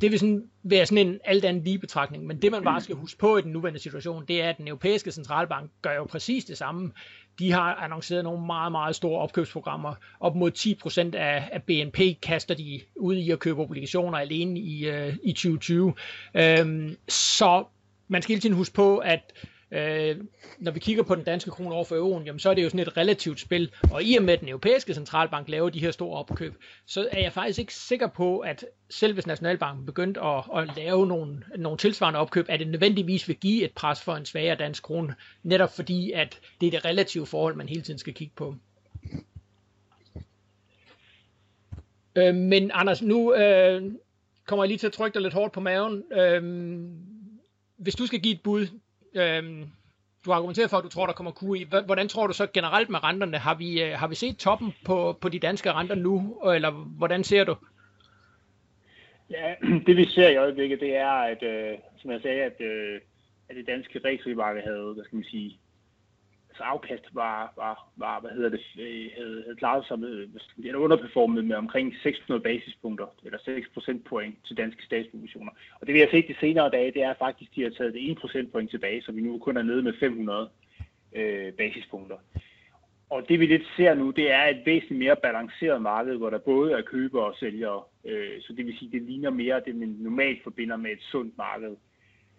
Det 0.00 0.10
vil 0.10 0.18
sådan 0.18 0.44
være 0.62 0.86
sådan 0.86 1.06
en 1.06 1.18
alt 1.24 1.44
andet 1.44 1.64
lige 1.64 1.78
betragtning, 1.78 2.26
men 2.26 2.42
det 2.42 2.52
man 2.52 2.64
bare 2.64 2.80
skal 2.80 2.96
huske 2.96 3.18
på 3.18 3.36
i 3.36 3.42
den 3.42 3.52
nuværende 3.52 3.80
situation, 3.80 4.24
det 4.28 4.42
er, 4.42 4.48
at 4.48 4.58
den 4.58 4.68
europæiske 4.68 5.10
centralbank 5.10 5.70
gør 5.82 5.94
jo 5.94 6.04
præcis 6.04 6.44
det 6.44 6.58
samme 6.58 6.92
de 7.38 7.52
har 7.52 7.74
annonceret 7.74 8.24
nogle 8.24 8.46
meget, 8.46 8.72
meget 8.72 8.96
store 8.96 9.20
opkøbsprogrammer. 9.20 9.94
Op 10.20 10.36
mod 10.36 10.50
10% 11.12 11.16
af, 11.16 11.48
af 11.52 11.62
BNP 11.62 12.20
kaster 12.22 12.54
de 12.54 12.80
ud 12.96 13.14
i 13.16 13.30
at 13.30 13.38
købe 13.38 13.62
obligationer 13.62 14.18
alene 14.18 14.60
i, 14.60 14.86
øh, 14.88 15.16
i 15.22 15.32
2020. 15.32 15.94
Øhm, 16.34 16.96
så 17.08 17.64
man 18.08 18.22
skal 18.22 18.32
hele 18.32 18.40
tiden 18.40 18.56
huske 18.56 18.74
på, 18.74 18.98
at 18.98 19.32
Øh, 19.70 20.16
når 20.58 20.70
vi 20.70 20.80
kigger 20.80 21.02
på 21.02 21.14
den 21.14 21.24
danske 21.24 21.50
krone 21.50 21.74
over 21.74 21.84
for 21.84 21.96
euroen, 21.96 22.24
jamen, 22.24 22.38
så 22.38 22.50
er 22.50 22.54
det 22.54 22.62
jo 22.62 22.68
sådan 22.68 22.80
et 22.80 22.96
relativt 22.96 23.40
spil. 23.40 23.72
Og 23.92 24.02
i 24.02 24.16
og 24.16 24.22
med, 24.22 24.34
at 24.34 24.40
den 24.40 24.48
europæiske 24.48 24.94
centralbank 24.94 25.48
laver 25.48 25.70
de 25.70 25.80
her 25.80 25.90
store 25.90 26.18
opkøb, 26.18 26.54
så 26.86 27.08
er 27.12 27.20
jeg 27.20 27.32
faktisk 27.32 27.58
ikke 27.58 27.74
sikker 27.74 28.06
på, 28.06 28.38
at 28.38 28.64
selv 28.90 29.12
hvis 29.12 29.26
Nationalbanken 29.26 29.86
begyndte 29.86 30.20
at, 30.20 30.44
at 30.56 30.76
lave 30.76 31.06
nogle, 31.06 31.42
nogle 31.56 31.78
tilsvarende 31.78 32.20
opkøb, 32.20 32.46
at 32.48 32.60
det 32.60 32.68
nødvendigvis 32.68 33.28
vil 33.28 33.36
give 33.36 33.64
et 33.64 33.72
pres 33.72 34.02
for 34.02 34.14
en 34.14 34.24
svagere 34.24 34.56
dansk 34.56 34.82
krone, 34.82 35.14
netop 35.42 35.76
fordi, 35.76 36.12
at 36.12 36.40
det 36.60 36.66
er 36.66 36.70
det 36.70 36.84
relative 36.84 37.26
forhold, 37.26 37.54
man 37.54 37.68
hele 37.68 37.82
tiden 37.82 37.98
skal 37.98 38.14
kigge 38.14 38.34
på. 38.36 38.54
Øh, 42.16 42.34
men 42.34 42.70
Anders, 42.74 43.02
nu 43.02 43.34
øh, 43.34 43.82
kommer 44.46 44.64
jeg 44.64 44.68
lige 44.68 44.78
til 44.78 44.86
at 44.86 44.92
trykke 44.92 45.14
dig 45.14 45.22
lidt 45.22 45.34
hårdt 45.34 45.52
på 45.52 45.60
maven. 45.60 46.02
Øh, 46.12 46.72
hvis 47.76 47.94
du 47.94 48.06
skal 48.06 48.20
give 48.20 48.34
et 48.34 48.40
bud, 48.42 48.66
Øhm, 49.16 49.64
du 50.26 50.32
argumenterer 50.32 50.68
for, 50.68 50.76
at 50.76 50.84
du 50.84 50.88
tror, 50.88 51.06
der 51.06 51.12
kommer 51.12 51.32
QE. 51.32 51.82
Hvordan 51.86 52.08
tror 52.08 52.26
du 52.26 52.32
så 52.32 52.46
generelt 52.54 52.90
med 52.90 53.04
renterne? 53.04 53.38
Har 53.38 53.54
vi, 53.54 53.82
øh, 53.82 53.92
har 53.92 54.08
vi 54.08 54.14
set 54.14 54.36
toppen 54.36 54.74
på, 54.84 55.18
på 55.20 55.28
de 55.28 55.38
danske 55.38 55.72
renter 55.72 55.94
nu, 55.94 56.40
eller 56.50 56.70
hvordan 56.70 57.24
ser 57.24 57.44
du? 57.44 57.56
Ja, 59.30 59.54
det 59.86 59.96
vi 59.96 60.04
ser 60.04 60.28
i 60.28 60.36
øjeblikket, 60.36 60.80
det 60.80 60.96
er, 60.96 61.10
at, 61.10 61.42
øh, 61.42 61.78
som 61.96 62.10
jeg 62.10 62.20
sagde, 62.22 62.42
at, 62.42 62.60
øh, 62.60 63.00
at 63.48 63.56
det 63.56 63.66
danske 63.66 64.00
realkreditmarked 64.04 64.62
havde, 64.62 64.92
hvad 64.94 65.04
skal 65.04 65.16
man 65.16 65.24
sige, 65.24 65.58
altså 66.56 66.72
afkast 66.74 67.14
var, 67.14 67.52
var, 67.56 67.88
var 67.96 68.20
hvad 68.20 68.30
hedder 68.30 68.48
det, 68.48 68.60
øh, 68.78 69.10
havde, 69.16 69.42
havde 69.44 69.56
klaret 69.56 69.84
sig 69.86 69.98
med, 69.98 70.28
eller 70.58 70.78
underperformet 70.78 71.44
med 71.44 71.56
omkring 71.56 71.94
600 72.02 72.42
basispunkter, 72.42 73.06
eller 73.24 73.38
6 73.44 73.68
procentpoint 73.74 74.36
til 74.46 74.56
danske 74.56 74.82
statsobligationer. 74.84 75.52
Og 75.80 75.86
det 75.86 75.94
vi 75.94 76.00
har 76.00 76.08
set 76.10 76.28
de 76.28 76.36
senere 76.40 76.70
dage, 76.70 76.92
det 76.92 77.02
er 77.02 77.14
faktisk, 77.18 77.50
at 77.50 77.56
de 77.56 77.62
har 77.62 77.70
taget 77.70 77.94
det 77.94 78.10
1 78.10 78.18
procentpoint 78.18 78.70
tilbage, 78.70 79.02
så 79.02 79.12
vi 79.12 79.20
nu 79.20 79.38
kun 79.38 79.56
er 79.56 79.62
nede 79.62 79.82
med 79.82 79.92
500 80.00 80.48
øh, 81.12 81.52
basispunkter. 81.52 82.16
Og 83.10 83.28
det 83.28 83.40
vi 83.40 83.46
lidt 83.46 83.66
ser 83.76 83.94
nu, 83.94 84.10
det 84.10 84.30
er 84.32 84.44
et 84.44 84.62
væsentligt 84.66 84.98
mere 84.98 85.16
balanceret 85.16 85.82
marked, 85.82 86.16
hvor 86.16 86.30
der 86.30 86.38
både 86.38 86.72
er 86.72 86.82
købere 86.82 87.24
og 87.24 87.34
sælgere. 87.40 87.82
Øh, 88.04 88.40
så 88.40 88.52
det 88.52 88.66
vil 88.66 88.78
sige, 88.78 88.90
det 88.90 89.02
ligner 89.02 89.30
mere 89.30 89.62
det, 89.66 89.76
man 89.76 89.88
normalt 89.88 90.42
forbinder 90.42 90.76
med 90.76 90.90
et 90.90 91.02
sundt 91.02 91.38
marked. 91.38 91.76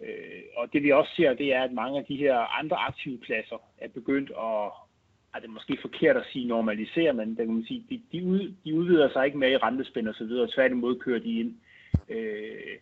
Øh, 0.02 0.42
og 0.56 0.74
det 0.74 0.84
vi 0.84 0.92
også 0.92 1.12
ser, 1.16 1.34
det 1.34 1.54
er, 1.54 1.64
at 1.64 1.72
mange 1.72 2.00
af 2.00 2.06
de 2.06 2.18
her 2.18 2.60
andre 2.60 2.78
aktive 2.78 3.18
pladser 3.18 3.62
er 3.78 3.88
begyndt 3.88 4.30
at, 4.30 4.72
er 5.36 5.40
det 5.42 5.50
måske 5.50 5.78
forkert 5.82 6.18
at 6.18 6.28
sige 6.32 6.48
normalisere, 6.48 7.14
men 7.14 7.30
det 7.30 7.38
kan 7.38 7.54
man 7.54 7.66
sige, 7.68 7.84
de, 7.90 8.02
de, 8.12 8.26
ud, 8.26 8.54
de 8.66 8.76
udvider 8.76 9.10
sig 9.12 9.26
ikke 9.26 9.38
med 9.38 9.52
i 9.52 9.58
rentespænd 9.58 10.08
og 10.08 10.16
så 10.16 10.26
videre, 10.26 10.52
tværtimod 10.56 11.00
kører 11.00 11.20
de 11.20 11.40
ind. 11.40 11.56
Øh, 12.10 12.78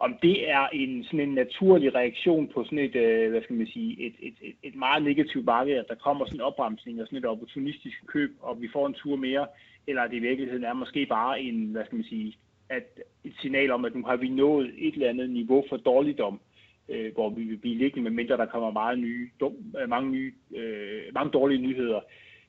om 0.00 0.18
det 0.22 0.50
er 0.50 0.68
en 0.72 1.04
sådan 1.04 1.20
en 1.20 1.34
naturlig 1.34 1.94
reaktion 1.94 2.48
på 2.48 2.64
sådan 2.64 2.78
et, 2.78 2.96
øh, 2.96 3.30
hvad 3.30 3.42
skal 3.42 3.56
man 3.56 3.66
sige, 3.66 4.06
et, 4.06 4.14
et, 4.20 4.34
et, 4.42 4.54
et 4.62 4.74
meget 4.74 5.02
negativt 5.02 5.44
marked, 5.44 5.74
at 5.74 5.88
der 5.88 5.94
kommer 5.94 6.24
sådan 6.24 6.36
en 6.36 6.40
opbremsning 6.40 7.00
og 7.00 7.06
sådan 7.06 7.18
et 7.18 7.24
opportunistisk 7.24 8.06
køb, 8.06 8.30
og 8.40 8.62
vi 8.62 8.68
får 8.72 8.86
en 8.86 8.94
tur 8.94 9.16
mere, 9.16 9.46
eller 9.86 10.06
det 10.06 10.16
i 10.16 10.26
virkeligheden 10.28 10.64
er 10.64 10.72
måske 10.72 11.06
bare 11.06 11.40
en, 11.40 11.64
hvad 11.64 11.84
skal 11.84 11.96
man 11.96 12.04
sige, 12.04 12.36
at 12.68 13.00
et 13.24 13.34
signal 13.40 13.70
om, 13.70 13.84
at 13.84 13.94
nu 13.94 14.04
har 14.04 14.16
vi 14.16 14.28
nået 14.28 14.74
et 14.78 14.94
eller 14.94 15.08
andet 15.08 15.30
niveau 15.30 15.64
for 15.68 15.76
dårligdom, 15.76 16.40
øh, 16.88 17.12
hvor 17.14 17.30
vi 17.30 17.42
vil 17.42 17.56
blive 17.56 17.78
liggende, 17.78 18.10
medmindre 18.10 18.36
der 18.36 18.46
kommer 18.46 18.70
meget 18.70 18.98
nye, 18.98 19.30
dum, 19.40 19.54
øh, 19.80 19.88
mange, 19.88 20.10
nye, 20.10 20.32
øh, 20.56 21.02
mange 21.14 21.30
dårlige 21.30 21.62
nyheder. 21.62 22.00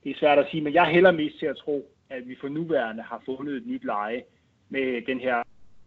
Det 0.04 0.12
er 0.12 0.20
svært 0.20 0.40
at 0.40 0.48
sige, 0.52 0.62
men 0.62 0.74
jeg 0.74 0.86
hælder 0.86 1.12
mest 1.12 1.40
til 1.40 1.46
at 1.46 1.58
tro, 1.58 1.92
at 2.10 2.28
vi 2.30 2.36
for 2.42 2.48
nuværende 2.48 3.04
har 3.04 3.22
fundet 3.26 3.58
et 3.58 3.68
nyt 3.68 3.84
leje 3.84 4.24
med 4.70 5.02
den 5.02 5.20
her 5.20 5.44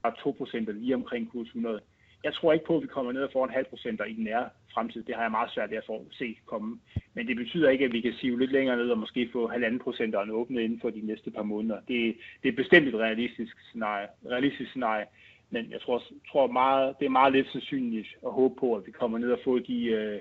2% 0.07 0.57
altså 0.57 0.73
lige 0.73 0.95
omkring 0.95 1.31
kurs 1.33 1.47
100. 1.47 1.81
Jeg 2.25 2.35
tror 2.35 2.53
ikke 2.53 2.65
på, 2.67 2.77
at 2.77 2.83
vi 2.83 2.87
kommer 2.87 3.13
ned 3.13 3.23
og 3.23 3.33
får 3.33 3.45
en 3.45 3.53
halv 3.59 3.67
procent 3.67 4.01
i 4.09 4.15
den 4.15 4.25
nære 4.25 4.49
fremtid. 4.75 5.03
Det 5.03 5.15
har 5.15 5.23
jeg 5.23 5.31
meget 5.31 5.51
svært 5.51 5.71
ved 5.71 5.77
at 5.77 5.87
få 5.87 6.07
se 6.11 6.37
komme. 6.47 6.81
Men 7.15 7.27
det 7.27 7.37
betyder 7.37 7.71
ikke, 7.71 7.85
at 7.85 7.93
vi 7.93 8.01
kan 8.01 8.13
sive 8.13 8.39
lidt 8.39 8.53
længere 8.53 8.77
ned 8.77 8.91
og 8.91 8.99
måske 8.99 9.29
få 9.33 9.49
halvanden 9.49 9.81
procent 9.81 10.15
åbne 10.15 10.65
inden 10.65 10.81
for 10.81 10.91
de 10.91 11.07
næste 11.07 11.31
par 11.31 11.43
måneder. 11.43 11.81
Det, 11.89 12.17
det 12.43 12.49
er 12.49 12.57
bestemt 12.63 12.89
et 12.89 12.95
realistisk 12.95 13.61
scenarie. 13.61 14.07
Realistisk 14.31 14.71
scenarie. 14.71 15.07
Men 15.51 15.71
jeg 15.71 15.81
tror, 15.81 16.03
tror 16.33 16.47
meget, 16.47 16.95
det 16.99 17.07
er 17.07 17.19
meget 17.21 17.33
lidt 17.33 17.53
sandsynligt 17.53 18.09
at 18.27 18.33
håbe 18.33 18.55
på, 18.61 18.75
at 18.75 18.87
vi 18.87 18.91
kommer 18.91 19.19
ned 19.19 19.31
og 19.33 19.39
får 19.45 19.59
de, 19.59 19.85
øh, 19.85 20.21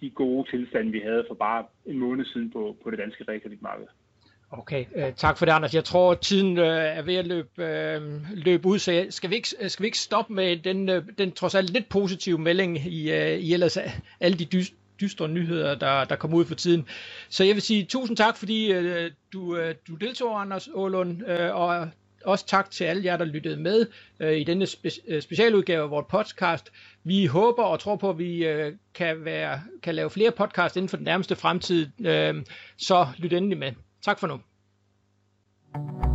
de 0.00 0.10
gode 0.10 0.50
tilstande, 0.50 0.92
vi 0.92 1.00
havde 1.00 1.24
for 1.28 1.34
bare 1.34 1.64
en 1.86 1.98
måned 1.98 2.24
siden 2.24 2.50
på, 2.50 2.76
på 2.82 2.90
det 2.90 2.98
danske 2.98 3.24
realkreditmarked. 3.28 3.86
Okay, 4.52 4.84
øh, 4.96 5.12
tak 5.16 5.38
for 5.38 5.44
det, 5.46 5.52
Anders. 5.52 5.74
Jeg 5.74 5.84
tror, 5.84 6.14
tiden 6.14 6.58
øh, 6.58 6.66
er 6.66 7.02
ved 7.02 7.14
at 7.14 7.26
løbe, 7.26 7.64
øh, 7.64 8.02
løbe 8.34 8.66
ud, 8.68 8.78
så 8.78 9.06
skal 9.10 9.30
vi, 9.30 9.34
ikke, 9.34 9.48
øh, 9.60 9.70
skal 9.70 9.82
vi 9.82 9.86
ikke 9.86 9.98
stoppe 9.98 10.32
med 10.32 10.56
den, 10.56 10.88
øh, 10.88 11.04
den 11.18 11.32
trods 11.32 11.54
alt 11.54 11.70
lidt 11.70 11.88
positive 11.88 12.38
melding 12.38 12.78
i, 12.86 13.12
øh, 13.12 13.38
i 13.38 13.52
ellers 13.52 13.78
alle 14.20 14.38
de 14.38 14.66
dystre 15.00 15.28
nyheder, 15.28 15.74
der, 15.74 16.04
der 16.04 16.16
kommer 16.16 16.36
ud 16.36 16.44
for 16.44 16.54
tiden. 16.54 16.86
Så 17.28 17.44
jeg 17.44 17.54
vil 17.54 17.62
sige 17.62 17.84
tusind 17.84 18.16
tak, 18.16 18.36
fordi 18.36 18.72
øh, 18.72 19.10
du, 19.32 19.56
øh, 19.56 19.74
du 19.88 19.94
deltog, 19.94 20.40
Anders 20.40 20.68
Ålund, 20.74 21.28
øh, 21.28 21.54
og 21.54 21.88
også 22.24 22.46
tak 22.46 22.70
til 22.70 22.84
alle 22.84 23.04
jer, 23.04 23.16
der 23.16 23.24
lyttede 23.24 23.56
med 23.56 23.86
øh, 24.20 24.36
i 24.36 24.44
denne 24.44 24.64
spe- 24.64 25.04
øh, 25.08 25.22
specialudgave 25.22 25.82
af 25.82 25.90
vores 25.90 26.06
podcast. 26.10 26.72
Vi 27.04 27.26
håber 27.26 27.62
og 27.62 27.80
tror 27.80 27.96
på, 27.96 28.10
at 28.10 28.18
vi 28.18 28.46
øh, 28.46 28.72
kan, 28.94 29.24
være, 29.24 29.60
kan 29.82 29.94
lave 29.94 30.10
flere 30.10 30.30
podcasts 30.30 30.76
inden 30.76 30.88
for 30.88 30.96
den 30.96 31.04
nærmeste 31.04 31.36
fremtid, 31.36 31.86
øh, 32.06 32.34
så 32.78 33.06
lyt 33.18 33.32
endelig 33.32 33.58
med. 33.58 33.72
Tak 34.02 34.18
for 34.18 34.28
nu. 34.28 34.40
thank 35.72 36.04
you 36.04 36.09